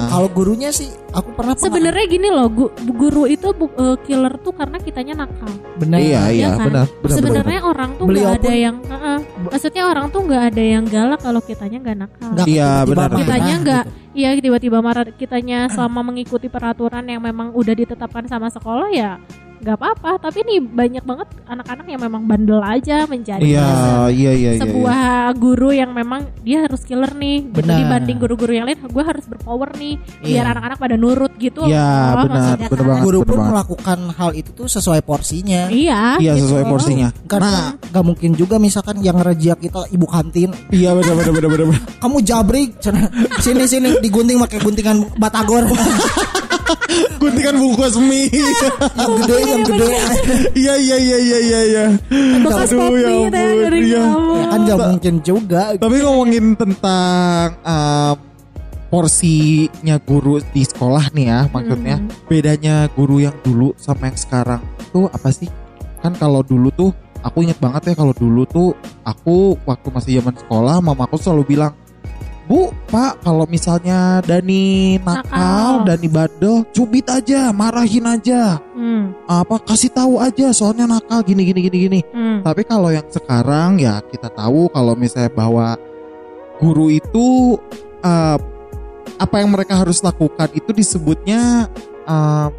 [0.08, 4.52] Kalau gurunya sih aku pernah sebenarnya gini loh, gu- guru itu bu- eh, killer tuh
[4.52, 5.50] karena kitanya nakal.
[5.74, 5.98] benar.
[5.98, 6.58] Iya iya kan?
[6.62, 7.16] benar benar benar.
[7.16, 9.18] Sebenarnya orang tuh Beliau nggak ada pun- yang, heeh.
[9.44, 12.30] maksudnya orang tuh nggak ada yang galak kalau kitanya nggak nakal.
[12.32, 13.08] Nggak Iya, benar.
[13.14, 13.98] Kitanya nggak, gitu.
[14.12, 19.16] iya tiba-tiba marah kitanya selama mengikuti peraturan yang memang udah ditetapkan sama sekolah ya
[19.62, 20.10] nggak apa-apa.
[20.20, 23.66] Tapi nih banyak banget anak-anak yang memang bandel aja menjadi Iya
[24.10, 24.60] iya iya iya.
[24.60, 25.00] sebuah
[25.34, 27.62] guru yang memang dia harus killer nih gitu.
[27.62, 27.78] Benar.
[27.78, 30.50] dibanding guru-guru yang lain gue harus berpower nih biar Iya.
[30.50, 32.82] anak-anak pada nurut gitu Iya loh, benar benar kan.
[32.82, 33.02] banget.
[33.02, 33.50] Guru benar pun banget.
[33.52, 35.62] melakukan hal itu tuh sesuai porsinya.
[35.68, 36.50] iya Iya gitu.
[36.50, 37.08] sesuai porsinya.
[37.24, 41.80] Karena nggak mungkin juga misalkan yang ngerejia kita ibu kantin, Iya benar benar benar benar.
[41.96, 42.68] kamu jabrik,
[43.38, 45.62] sini sini digunting pakai guntingan batagor
[47.20, 48.28] Guntingan bungkus mie.
[48.28, 49.86] yang gede yang gede.
[50.52, 51.84] Iya iya iya iya iya iya.
[52.42, 54.02] bekas Aduh, ya teh ampun, iya.
[54.12, 55.62] ya kan nggak mungkin juga.
[55.78, 58.16] Tapi ngomongin tentang um,
[58.92, 62.10] porsinya guru di sekolah nih ya, maksudnya Hmm.
[62.28, 64.60] bedanya guru yang dulu sama yang sekarang
[64.92, 65.48] tuh apa sih?
[66.04, 66.90] Kan kalau dulu tuh
[67.22, 68.74] aku inget banget ya kalau dulu tuh
[69.06, 71.72] aku waktu masih zaman sekolah mamaku selalu bilang
[72.42, 75.86] Bu, Pak, kalau misalnya Dani nakal, Nakal.
[75.86, 81.60] Dani bandel, cubit aja, marahin aja, Hmm, apa kasih tahu aja, soalnya nakal gini gini
[81.62, 82.00] gini gini.
[82.10, 82.42] hmm.
[82.42, 85.78] Tapi kalau yang sekarang ya kita tahu kalau misalnya bahwa
[86.58, 87.56] guru itu
[88.02, 88.38] uh,
[89.16, 91.70] apa yang mereka harus lakukan itu disebutnya
[92.04, 92.50] uh,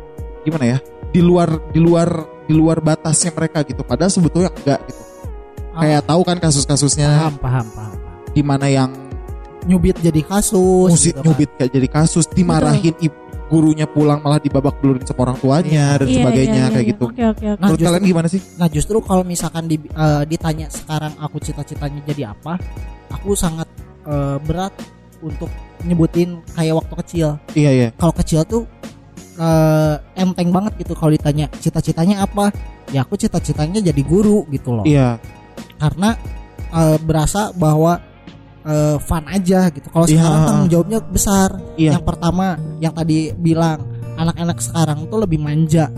[0.44, 0.78] gimana ya?
[1.12, 2.10] Di luar di luar
[2.48, 3.84] di luar batasnya mereka gitu.
[3.84, 5.04] Padahal sebetulnya enggak gitu.
[5.74, 7.94] Kayak tahu kan kasus-kasusnya Paham paham paham.
[8.32, 8.92] di mana yang
[9.64, 10.90] Nyubit jadi kasus.
[10.90, 11.26] musik gitu kan.
[11.26, 16.08] nyubit kayak jadi kasus dimarahin ibu gurunya pulang malah dibabak belurin sama orang tuanya dan
[16.10, 16.92] Iya, sebagainya iya, iya, kayak iya.
[16.92, 17.06] gitu.
[17.06, 18.42] oke oke oke Nah, Menurut justru- kalian gimana sih?
[18.58, 22.58] Nah justru kalau misalkan di, eh, ditanya sekarang aku cita-citanya jadi apa,
[23.10, 23.70] aku sangat
[24.04, 24.74] eh, berat
[25.22, 25.48] untuk
[25.82, 27.28] nyebutin kayak waktu kecil.
[27.54, 27.88] Iya iya.
[27.94, 28.64] Kalau kecil tuh
[29.36, 32.50] eh, enteng banget gitu kalau ditanya cita-citanya apa,
[32.90, 34.86] ya aku cita-citanya jadi guru gitu loh.
[34.86, 35.22] Iya.
[35.78, 36.18] Karena
[36.70, 38.02] eh, berasa bahwa
[38.64, 39.88] eh, fun aja gitu.
[39.88, 40.20] Kalau Iya.
[40.20, 41.50] sekarang tanggung jawabnya besar.
[41.76, 41.92] Iya.
[42.00, 42.46] Yang pertama
[42.80, 43.80] yang tadi bilang
[44.14, 45.90] anak-anak sekarang tuh lebih manja.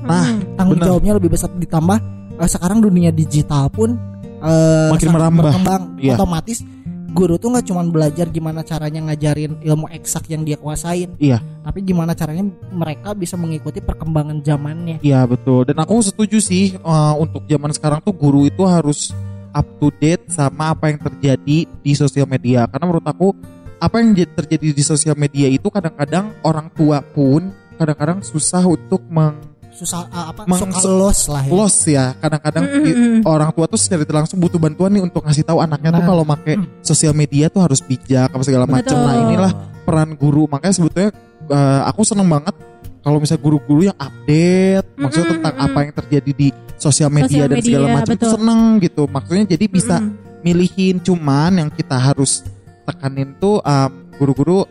[0.00, 0.56] Nah, Hmm.
[0.56, 0.88] tanggung Benar.
[0.90, 1.98] jawabnya lebih besar ditambah
[2.34, 3.94] eh, sekarang dunia digital pun
[4.38, 5.42] eh, Makin merambah.
[5.44, 6.16] berkembang Iya.
[6.16, 6.64] otomatis
[7.10, 11.42] guru tuh nggak cuma belajar gimana caranya ngajarin ilmu eksak yang dia kuasain Iya.
[11.60, 17.12] tapi gimana caranya mereka bisa mengikuti perkembangan zamannya Iya betul dan aku setuju sih uh,
[17.14, 19.10] untuk zaman sekarang tuh guru itu harus
[19.50, 22.66] up to date sama apa yang terjadi di sosial media.
[22.66, 23.34] Karena menurut aku
[23.76, 29.40] apa yang terjadi di sosial media itu kadang-kadang orang tua pun kadang-kadang susah untuk meng
[29.70, 31.50] susah ah, apa Meng- suka los lah ya.
[31.50, 32.06] loss ya.
[32.18, 33.20] Kadang-kadang Mm, mm, i- mm.
[33.24, 36.08] orang tua tuh secara langsung butuh bantuan nih untuk ngasih tahu anaknya tuh Nah.
[36.10, 36.52] kalau make
[36.84, 40.44] sosial media tuh harus bijak apa segala macam nah inilah peran guru.
[40.44, 41.10] Makanya sebetulnya
[41.48, 42.52] uh, aku seneng banget
[43.00, 45.66] kalau misalnya guru-guru yang update maksudnya Mm-mm, tentang mm-mm.
[45.72, 46.48] apa yang terjadi di
[46.80, 48.34] sosial media Sosial dan segala macam itu betul.
[48.40, 50.40] seneng gitu maksudnya jadi bisa Mm-mm.
[50.40, 52.42] milihin cuman yang kita harus
[52.88, 54.64] tekanin tuh um, guru-guru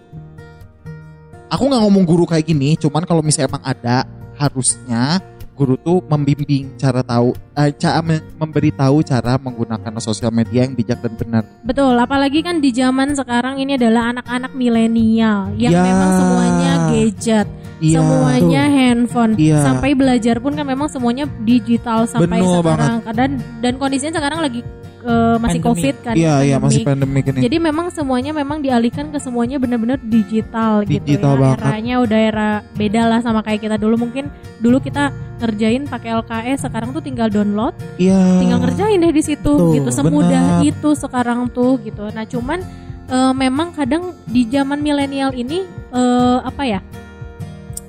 [1.54, 4.10] aku nggak ngomong guru kayak gini cuman kalau misalnya emang ada
[4.42, 5.22] harusnya
[5.60, 8.00] guru tuh membimbing cara tahu eh, cara
[8.40, 11.44] memberi tahu cara menggunakan sosial media yang bijak dan benar.
[11.68, 15.84] Betul, apalagi kan di zaman sekarang ini adalah anak-anak milenial yang Ya.
[15.84, 17.48] memang semuanya gadget,
[17.84, 18.00] Iya.
[18.00, 19.60] semuanya handphone, Iya.
[19.60, 23.04] sampai belajar pun kan memang semuanya digital sampai sekarang.
[23.12, 24.64] Dan dan kondisinya sekarang lagi
[25.00, 25.68] eh, masih Pandemi.
[25.80, 27.20] covid kan, Iya, iya masih pandemi.
[27.20, 27.46] pandemi ini.
[27.46, 31.40] Jadi memang semuanya memang dialihkan ke semuanya benar-benar digital, gitu Digital ya.
[31.40, 31.60] banget.
[31.64, 33.96] Eranya udah era beda lah sama kayak kita dulu.
[33.98, 35.10] Mungkin dulu kita
[35.40, 38.44] ngerjain pakai LKS, sekarang tuh tinggal download, Iya.
[38.44, 39.90] tinggal ngerjain deh di situ Betul, gitu.
[39.90, 40.68] Semudah benar.
[40.68, 42.04] itu sekarang tuh gitu.
[42.12, 42.60] Nah, cuman
[43.08, 46.80] eh, memang kadang di zaman milenial ini eh, apa ya?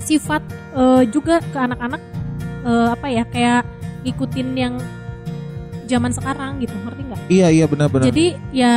[0.01, 0.42] Sifat
[0.75, 2.03] eh, juga ke anak-anak
[2.64, 3.23] eh, apa ya?
[3.27, 3.62] Kayak
[4.01, 4.75] ngikutin yang
[5.90, 7.20] zaman sekarang gitu, ngerti nggak?
[7.26, 8.07] Iya iya benar-benar.
[8.07, 8.74] Jadi ya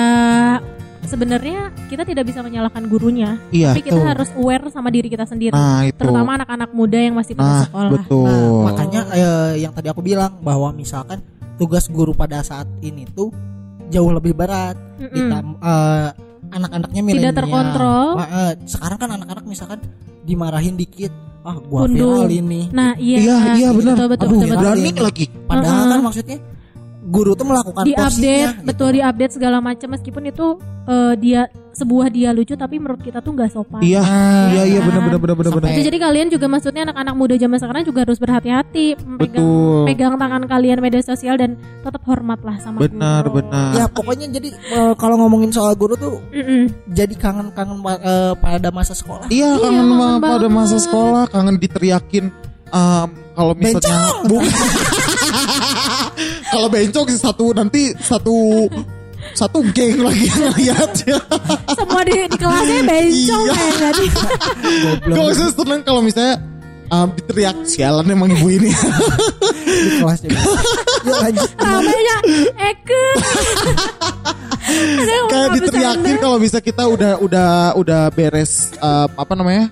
[1.03, 3.75] sebenarnya kita tidak bisa menyalahkan gurunya, iya.
[3.75, 4.07] tapi kita betul.
[4.07, 5.99] harus aware sama diri kita sendiri, Nah itu.
[5.99, 7.91] terutama anak-anak muda yang masih Nah sekolah.
[7.91, 8.23] betul.
[8.25, 11.19] Nah, makanya eh, yang tadi aku bilang bahwa misalkan
[11.59, 13.29] tugas guru pada saat ini tuh
[13.87, 14.79] jauh lebih berat.
[14.97, 16.09] Ditam, eh,
[16.49, 17.35] anak-anaknya milenial.
[17.35, 18.07] terkontrol.
[18.15, 19.79] Wah, eh, sekarang kan anak-anak misalkan
[20.23, 21.11] dimarahin dikit,
[21.43, 22.23] ah gua Kundul.
[22.23, 22.61] viral ini.
[22.71, 23.95] Nah, iya, Iya, iya, betul, benar.
[23.99, 24.63] betul, betul, Aduh, betul, betul.
[24.63, 25.03] Berani betul.
[25.03, 25.25] lagi.
[25.43, 26.37] Padahal kan maksudnya
[27.03, 28.95] guru tuh melakukan Di-update, porsinya, betul gitu.
[28.97, 30.47] di-update segala macam meskipun itu
[30.85, 31.41] eh, dia
[31.73, 33.81] sebuah dia lucu tapi menurut kita tuh nggak sopan.
[33.81, 33.99] Iya.
[33.99, 34.87] Ah, Iya iya kan?
[34.87, 35.67] benar benar benar benar benar.
[35.69, 38.85] Itu jadi kalian juga maksudnya anak-anak muda zaman sekarang juga harus berhati-hati
[39.17, 39.47] pegang
[39.83, 43.41] pegang tangan kalian media sosial dan tetap hormatlah sama Benar guru.
[43.41, 43.71] benar.
[43.73, 46.71] Ya pokoknya jadi eh, kalau ngomongin soal guru tuh Mm-mm.
[46.87, 49.27] jadi kangen-kangen eh, pada masa sekolah.
[49.27, 49.87] Iya Iya, kangen
[50.19, 52.29] pada masa sekolah kangen diteriakin
[52.69, 54.45] um, kalau misalnya Bu-
[56.49, 58.67] kalau bencong sih satu nanti satu
[59.31, 61.17] satu geng lagi yang lihat ya.
[61.71, 63.53] Semua di, di kelasnya bencong Iya.
[63.55, 64.05] kayak tadi.
[65.09, 66.35] Gak usah seneng kalau misalnya
[66.91, 68.69] um, diteriak sialan emang ibu ini.
[69.63, 70.29] di kelasnya.
[71.07, 71.49] Yuk lanjut.
[72.59, 73.03] Eke.
[75.31, 77.49] Kayak diteriakin kalau bisa kita udah udah
[77.79, 79.71] udah beres um, apa namanya?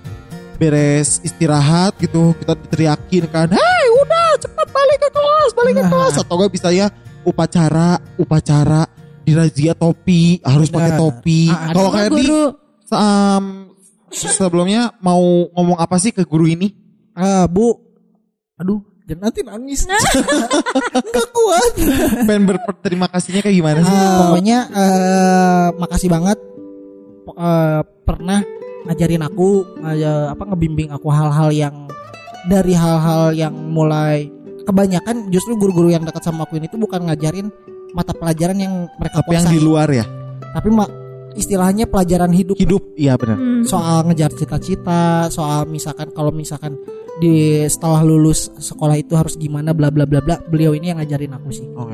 [0.61, 3.80] beres istirahat gitu kita diteriakin kan cepat
[4.71, 5.91] balik ke kelas balik ke Nah.
[5.91, 6.87] kelas atau gak bisa ya
[7.21, 8.87] upacara upacara
[9.21, 12.25] dirazia topi harus pakai topi Ah, kalau kayak di
[12.89, 13.45] um,
[14.09, 16.73] sebelumnya mau ngomong apa sih ke guru ini
[17.11, 17.75] Ah, Bu.
[18.55, 19.83] Aduh, jangan nanti nangis.
[21.13, 21.73] Gak kuat.
[22.23, 26.39] pengen berterima kasihnya kayak gimana sih Ah, pokoknya eh, makasih banget
[27.29, 28.39] eh, pernah
[28.83, 29.49] ngajarin aku
[29.83, 31.75] eh, apa ngebimbing aku hal-hal yang
[32.43, 34.25] dari hal-hal yang mulai
[34.63, 37.49] kebanyakan justru guru-guru yang dekat sama aku ini tuh bukan ngajarin
[37.91, 40.05] mata pelajaran yang mereka apa yang di luar ya
[40.53, 40.89] tapi ma-
[41.31, 43.69] istilahnya pelajaran hidup hidup iya benar Hmm.
[43.69, 46.73] soal ngejar cita-cita, soal misalkan kalau misalkan
[47.21, 50.41] di setelah lulus sekolah itu harus gimana bla bla bla bla.
[50.49, 51.69] Beliau ini yang ngajarin aku sih.
[51.77, 51.93] oke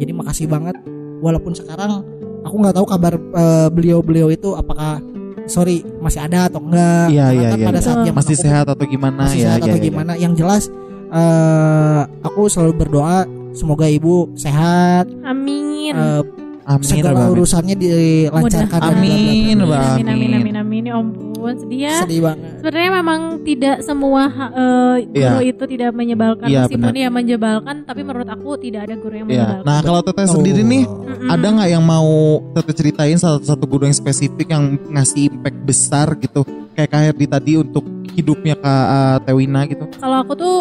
[0.00, 0.72] Jadi makasih banget.
[1.20, 2.00] Walaupun sekarang
[2.40, 5.04] aku nggak tahu kabar eh, beliau-beliau itu apakah
[5.44, 7.12] sorry masih ada atau enggak.
[7.12, 7.84] Iya, iya, kan iya, pada iya.
[7.84, 9.86] saat zaman masih aku sehat atau gimana masih ya sehat ya, atau ya, ya.
[9.92, 10.12] gimana.
[10.16, 10.62] Yang jelas
[11.12, 15.92] eh aku selalu berdoa semoga ibu sehat, Amin.
[15.92, 16.22] eh,
[16.64, 17.36] amin segala Abang.
[17.36, 18.80] urusannya dilancarkan.
[18.80, 18.96] dan bla bla bla.
[18.96, 19.56] Amin.
[19.60, 20.32] Amin, amin, Amin.
[20.34, 20.82] amin, amin.
[20.82, 21.94] Ya ampun, sedih ya.
[22.00, 22.48] Sedih banget.
[22.58, 25.52] Sebenarnya memang tidak semua eh, guru Iya.
[25.52, 29.36] itu tidak menyebalkan Iya, meskipun ya menyebalkan, tapi menurut aku tidak ada guru yang Iya.
[29.36, 29.66] menyebalkan.
[29.68, 30.70] Nah kalau teteh sendiri Oh.
[30.70, 31.28] nih Mm-mm.
[31.28, 32.10] ada nggak yang mau
[32.52, 36.40] teteh ceritain satu satu guru yang spesifik yang ngasih impact besar gitu
[36.72, 40.56] kayak Kak Herdi tadi untuk hidupnya Kak uh, Tewina gitu Kalau aku tuh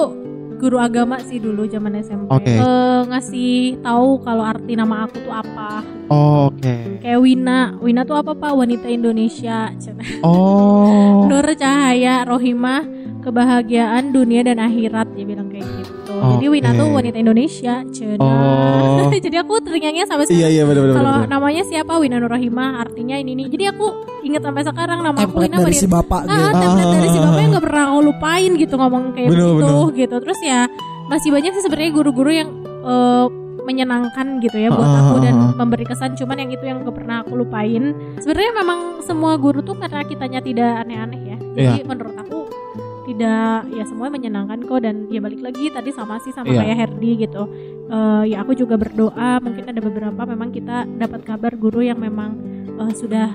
[0.61, 2.29] guru agama sih dulu zaman SMP.
[2.29, 2.53] Oke.
[2.53, 5.81] Eh, ngasih tahu kalau arti nama aku tuh apa.
[6.13, 8.53] oh, oke Kayak Wina, Wina tuh apa pak?
[8.53, 9.73] Wanita Indonesia.
[10.21, 12.85] Oh Nur cahaya, rohimah,
[13.21, 16.13] kebahagiaan dunia dan akhirat dia bilang kayak gitu.
[16.13, 18.17] Jadi Wina tuh wanita Indonesia, cina.
[18.19, 19.09] Oh.
[19.25, 20.51] Jadi aku teringatnya sampai iya sekarang.
[20.51, 23.47] iya benar benar Kalau namanya siapa Wina Nur Rohimah, artinya ini nih.
[23.47, 23.85] Jadi aku
[24.21, 26.57] ingat sampai sekarang nama aku Wina dari si bapak Ah, gitu.
[26.57, 29.97] template dari si bapak yang gak pernah aku lupain gitu ngomong kayak Bener, begitu bener.
[29.97, 30.15] gitu.
[30.19, 30.59] Terus ya
[31.07, 32.49] masih banyak sih sebenarnya guru-guru yang
[32.81, 33.25] eh,
[33.61, 36.13] menyenangkan gitu ya buat Ah, aku dan memberi kesan.
[36.13, 37.93] Cuman yang itu yang gak pernah aku lupain.
[38.17, 41.37] Sebenarnya memang semua guru tuh karena kitanya tidak aneh-aneh ya.
[41.51, 41.85] Jadi Iya.
[41.85, 42.40] menurut aku
[43.21, 46.65] tidak ya semuanya menyenangkan kok dan ya balik lagi tadi sama sih sama Iya.
[46.65, 47.43] kayak Herdi gitu.
[47.91, 52.33] Eh, ya aku juga berdoa mungkin ada beberapa memang kita dapat kabar guru yang memang
[52.81, 53.29] eh, sudah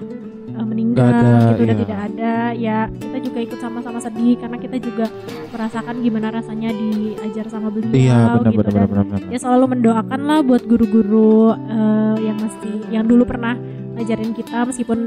[0.51, 1.83] eh, meninggal ada, gitu udah iya.
[1.87, 5.07] tidak ada ya kita juga ikut sama-sama sedih karena kita juga
[5.55, 9.64] merasakan gimana rasanya diajar sama beliau iya benar gitu benar dan benar benar ya selalu
[9.79, 13.55] mendoakan lah buat guru-guru eh, yang mesti yang dulu pernah
[14.01, 14.99] ngajarin kita meskipun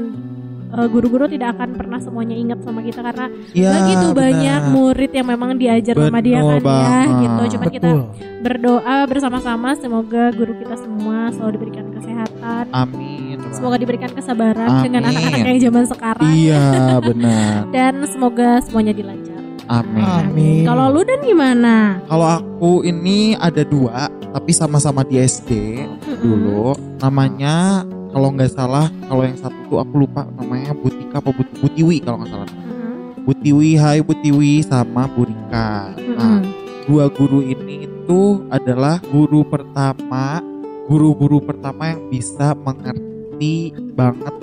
[0.70, 4.72] eh, guru-guru tidak akan pernah semuanya ingat sama kita karena Ya, begitu banyak benar.
[4.72, 7.08] murid yang memang diajar sama dia Betul kan ya banget.
[7.20, 7.42] gitu.
[7.50, 8.06] Cuman kita Betul.
[8.40, 13.36] berdoa bersama-sama semoga guru kita semua selalu diberikan kesehatan, Amin.
[13.50, 14.84] semoga diberikan kesabaran Amin.
[14.86, 16.64] dengan anak-anak yang zaman sekarang Iya
[17.00, 17.54] benar.
[17.74, 19.38] dan semoga semuanya dilancar.
[19.66, 20.02] Amin.
[20.02, 20.62] Amin.
[20.64, 22.02] Kalau lu dan gimana?
[22.04, 25.78] Kalau aku ini ada dua, tapi sama-sama di SD
[26.18, 26.74] dulu.
[26.98, 31.96] Namanya kalau nggak salah, kalau yang satu tuh aku lupa namanya Butika apa But- Butiwi
[32.00, 32.50] kalau nggak salah.
[32.50, 33.22] Mm-mm.
[33.22, 35.94] Butiwi, Hai Butiwi sama Burika.
[35.94, 36.40] Nah, Mm-mm.
[36.84, 40.42] dua guru ini itu adalah guru pertama,
[40.86, 44.34] guru-guru pertama yang bisa mengerti banget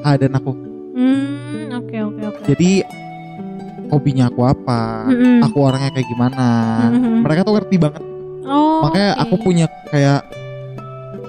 [0.00, 0.52] keadaan aku.
[0.94, 2.42] Hmm, oke oke oke.
[2.46, 2.82] Jadi
[3.86, 5.38] hobinya aku apa, Mm-mm.
[5.42, 6.48] aku orangnya kayak gimana.
[6.90, 7.22] Mm-mm.
[7.22, 8.02] Mereka tuh ngerti banget.
[8.44, 9.22] Oh, Makanya oke.
[9.22, 10.20] aku punya kayak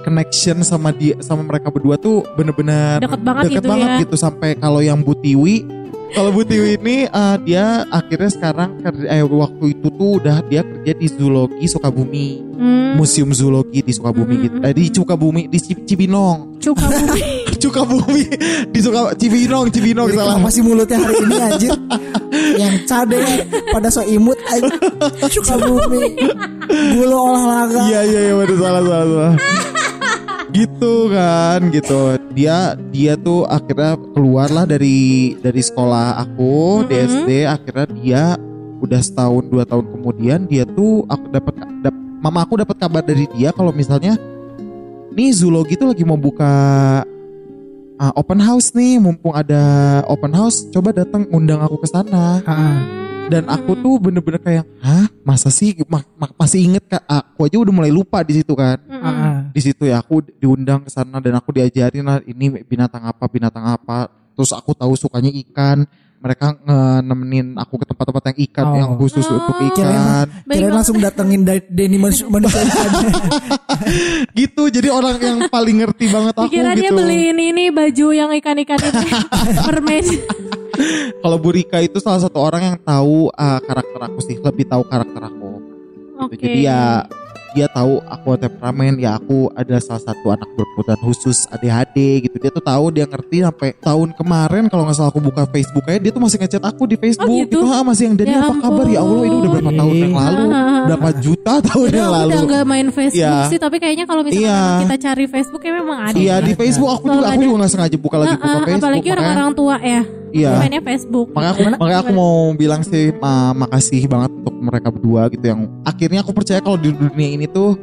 [0.06, 3.98] connection sama dia sama mereka berdua tuh bener-bener Deket banget deket gitu banget ya.
[4.00, 4.14] gitu.
[4.16, 5.66] Sampai kalau yang Butiwi
[6.08, 10.92] kalau Butiwi ini eh, dia akhirnya sekarang kerja eh waktu itu tuh udah dia kerja
[10.94, 12.28] di zoologi Sukabumi.
[12.56, 14.56] Hmm, museum zoologi di Sukabumi Mm, gitu.
[14.62, 16.56] Eh, di Sukabumi di Ci- Cibinong.
[16.56, 17.20] Cuka bumi.
[17.60, 18.22] Sukabumi.
[18.70, 20.34] Di Suka Cibinong Cibinong Jadi salah.
[20.36, 21.72] kenapa sih mulutnya hari ini anjir?
[22.56, 23.18] Yang cade
[23.68, 24.72] pada so imut anjir.
[25.28, 26.16] Suka bumi
[26.96, 27.80] Bulu olahraga.
[27.84, 29.32] Iya iya iya bener salah salah salah.
[30.56, 32.00] Gitu kan gitu.
[32.32, 37.04] Dia dia tuh akhirnya keluarlah dari dari sekolah aku di Mhm.
[37.04, 38.22] SD akhirnya dia
[38.80, 43.28] udah setahun dua tahun kemudian dia tuh aku dapat dap- mama aku dapat kabar dari
[43.36, 44.16] dia kalau misalnya
[45.12, 46.52] nih zoologi tuh lagi mau buka
[47.96, 48.96] ah, open house nih.
[48.96, 49.60] Mumpung ada
[50.08, 52.40] open house coba datang undang aku ke sana
[53.26, 55.06] dan aku tuh bener-bener kayak hah?
[55.26, 55.74] Masa sih?
[55.90, 57.02] Ma- ma- masih inget kak?
[57.06, 58.78] Aku aja udah mulai lupa di situ kan?
[58.86, 59.36] Ah, ah.
[59.50, 63.66] di situ ya aku diundang ke sana dan aku diajarin lah ini binatang apa binatang
[63.66, 64.10] apa?
[64.38, 65.88] Terus aku tahu sukanya ikan
[66.26, 68.74] mereka nge- nemenin aku ke tempat-tempat yang ikan Oh.
[68.74, 69.38] yang khusus Oh.
[69.38, 69.86] untuk Kirain- ikan
[70.44, 70.70] banget.
[70.72, 72.90] langsung datengin Da- Denny manusia, manusia ikan.
[74.38, 78.30] gitu jadi orang yang paling ngerti banget aku Dikira dia gitu beliin ini baju yang
[78.34, 79.06] ikan-ikan itu
[79.64, 80.06] mermaid.
[81.18, 85.22] kalau Burika itu salah satu orang yang tahu ah, karakter aku sih lebih tahu karakter
[85.22, 85.62] aku
[86.18, 86.40] Oke.
[86.40, 87.04] Jadi ya
[87.56, 92.50] dia tahu aku temperamen ya aku ada salah satu anak berkebutuhan khusus ADHD gitu dia
[92.50, 96.10] tuh tahu dia ngerti sampai tahun kemarin kalau nggak salah aku buka Facebook aja dia
[96.10, 97.58] tuh masih ngechat aku di Facebook Oh, gitu?
[97.66, 100.42] ah, masih yang Dani Ya apa kabar ya Allah ini udah berapa tahun yang lalu
[100.46, 100.84] Ah.
[100.86, 103.48] berapa juta tahun Udah, yang lalu udah nggak main Facebook Iya.
[103.48, 104.60] sih, tapi kayaknya kalau misalnya Iya.
[104.60, 106.14] memang kita cari Facebook ya memang ada.
[106.14, 106.58] Iya di Ada.
[106.58, 110.02] Facebook aku juga aku juga nggak sengaja buka lagi buka Facebook apalagi orang-orang tua ya.
[110.30, 111.26] iya Mainnya Facebook.
[111.32, 115.66] makanya aku makanya aku mau bilang sih ma- makasih banget untuk mereka berdua gitu yang
[115.82, 117.74] akhirnya aku percaya kalau di dunia ini tuh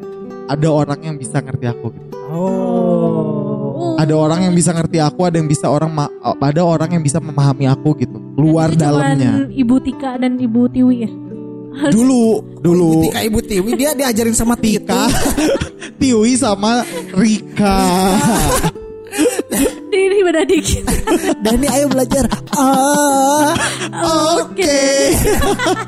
[0.47, 2.07] ada orang yang bisa ngerti aku gitu.
[2.31, 3.99] Oh.
[3.99, 6.07] ada orang yang bisa ngerti aku ada yang bisa orang ma-
[6.39, 10.95] ada orang yang bisa memahami aku gitu luar cuman dalamnya Ibu Tika dan Ibu Tiwi
[11.03, 11.11] ya.
[11.91, 15.11] dulu dulu Tika Ibu Tiwi dia diajarin sama Tika.
[15.99, 17.77] Tiwi sama Rika
[19.93, 20.83] Ini beda dikit.
[21.45, 22.25] Dani ayo belajar.
[22.57, 23.53] Ah,
[24.41, 24.77] oke.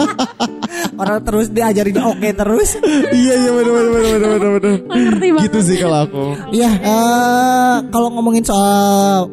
[1.02, 2.70] orang terus diajarin oke terus.
[3.12, 4.52] iya iya benar benar benar benar
[4.86, 6.24] benar gitu sih kalau aku.
[6.54, 9.28] Iya, eh, kalau ngomongin soal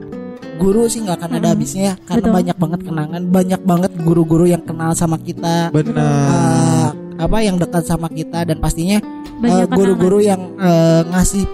[0.58, 2.36] guru sih nggak akan ada Hmm, habisnya ya karena betul.
[2.38, 5.98] banyak banget kenangan, banyak banget guru-guru yang kenal sama kita, benar.
[5.98, 8.98] Eh, apa yang dekat sama kita dan pastinya
[9.42, 11.44] eh, guru-guru yang eh, ngasih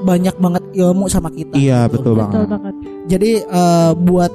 [0.00, 1.54] banyak banget ilmu sama kita.
[1.54, 2.74] iya betul Betul banget banget.
[3.06, 4.32] Jadi eh, buat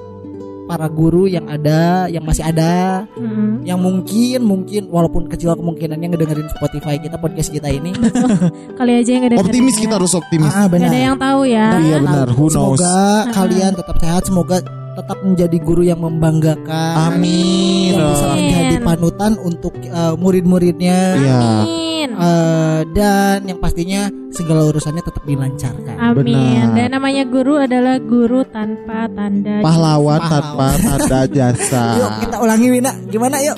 [0.66, 3.62] para guru yang ada, yang masih ada, Mm-mm.
[3.62, 7.94] yang mungkin mungkin walaupun kecil kemungkinannya ngedengerin Spotify kita podcast kita ini,
[8.80, 10.90] Kali aja yang ada optimis kita harus optimis ah, Gak benar.
[10.90, 11.66] ada yang tahu ya.
[11.70, 12.28] Nggak ada Iya, benar.
[12.34, 12.82] Who knows?
[12.82, 12.98] Semoga
[13.32, 14.58] kalian tetap sehat, semoga
[14.96, 16.94] tetap menjadi guru yang membanggakan.
[17.14, 18.42] amin Yang bisa Amin.
[18.42, 21.00] menjadi panutan untuk eh, murid-muridnya.
[21.16, 22.10] iya Amin.
[22.10, 25.96] Eh, dan yang pastinya segala urusannya tetap dilancarkan.
[25.96, 26.36] Amin.
[26.36, 26.76] Benar.
[26.76, 30.30] Dan namanya guru adalah guru tanpa tanda pahlawan Pahlawan.
[30.30, 33.58] tanpa tanda jasa Yuk kita ulangi Wina, gimana yuk?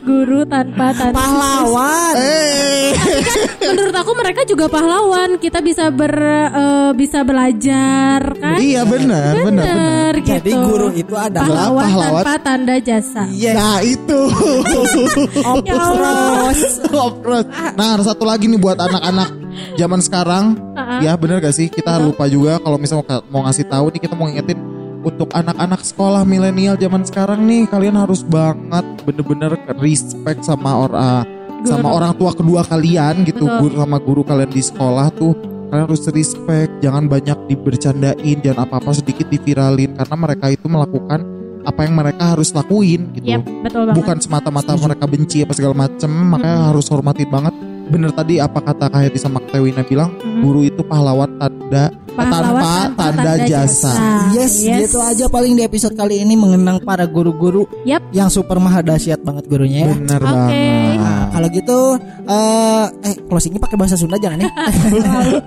[0.00, 2.12] guru tanpa tanda Pahlawan.
[2.16, 2.90] eh
[3.68, 5.36] Menurut aku mereka juga pahlawan.
[5.36, 6.14] Kita bisa ber
[6.48, 8.56] eh, bisa belajar kan?
[8.58, 10.34] iya benar benar benar gitu.
[10.34, 12.22] Jadi guru itu adalah pahlawan, pahlawan.
[12.24, 13.22] tanpa tanda jasa.
[13.30, 13.54] yes.
[13.54, 14.20] nah itu
[15.68, 16.50] Ya Allah.
[16.88, 17.46] Of course.
[17.76, 19.28] Nah, ada satu lagi nih buat anak-anak
[19.76, 20.58] zaman sekarang.
[20.74, 21.00] Ah.
[21.02, 21.68] Ya, bener gak sih?
[21.70, 24.58] Kita lupa juga kalau misalnya mau, mau ngasih tahu nih kita mau ngingetin
[25.04, 31.22] untuk anak-anak sekolah milenial zaman sekarang nih kalian harus banget bener-bener respect sama orang
[31.66, 31.96] sama Guru.
[31.98, 33.58] orang tua kedua kalian gitu Betul.
[33.62, 35.34] guru sama guru kalian di sekolah tuh
[35.70, 41.20] kalian harus respect jangan banyak dibercandain jangan apa-apa sedikit diviralin karena mereka itu melakukan
[41.66, 43.96] apa yang mereka harus lakuin gitu Yap, betul banget.
[44.00, 47.54] bukan semata-mata mereka benci apa segala macem makanya harus hormatin banget
[47.88, 50.40] bener tadi apa kata Kak Hedi sama Kak Tewina bilang Mhm.
[50.40, 53.92] guru itu pahlawan tanda Pahlawan tanpa tanpa tanda, tanda jasa.
[53.94, 53.94] jasa.
[54.34, 54.78] Yes, Yes.
[54.84, 58.10] gitu aja paling di episode kali ini mengenang para guru-guru Yap.
[58.10, 59.94] yang super maha dahsyat banget gurunya ya.
[59.94, 60.26] Bener Oke.
[60.26, 60.98] banget.
[60.98, 61.78] Nah, kalau gitu
[62.26, 64.50] eh eh closingnya pakai bahasa Sunda jangan ya.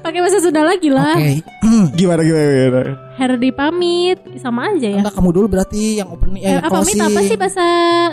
[0.00, 0.96] Pakai bahasa Sunda lagi Oke.
[0.96, 1.16] lah.
[1.98, 2.92] Gimana gimana, gimana?
[3.14, 4.98] Herdi pamit sama aja ya.
[5.00, 7.66] Enggak kamu dulu berarti yang opening Eh, eh, apa pamit apa sih bahasa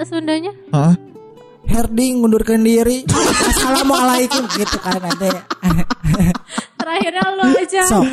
[0.06, 0.52] Sundanya?
[0.70, 0.94] Hah?
[1.72, 3.08] Herdi ngundurkan diri.
[3.08, 5.32] Assalamualaikum gitu kan nanti.
[6.76, 7.84] Terakhirnya lu aja.
[7.88, 8.04] Sok.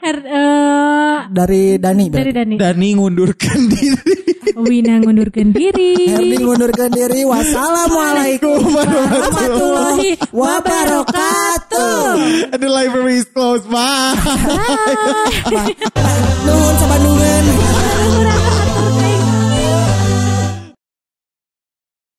[0.00, 2.32] Her eh, Dari Dani dari.
[2.32, 2.56] Dani.
[2.56, 4.16] Dani ngundurkan diri.
[4.56, 6.06] Wina ngundurkan diri.
[6.06, 7.26] Herdi ngundurkan diri.
[7.26, 12.14] Wassalamualaikum warahmatullahi wabarakatuh.
[12.54, 13.66] The library is closed.
[13.68, 14.14] Bye.
[16.46, 17.44] Nuhun sabandungan.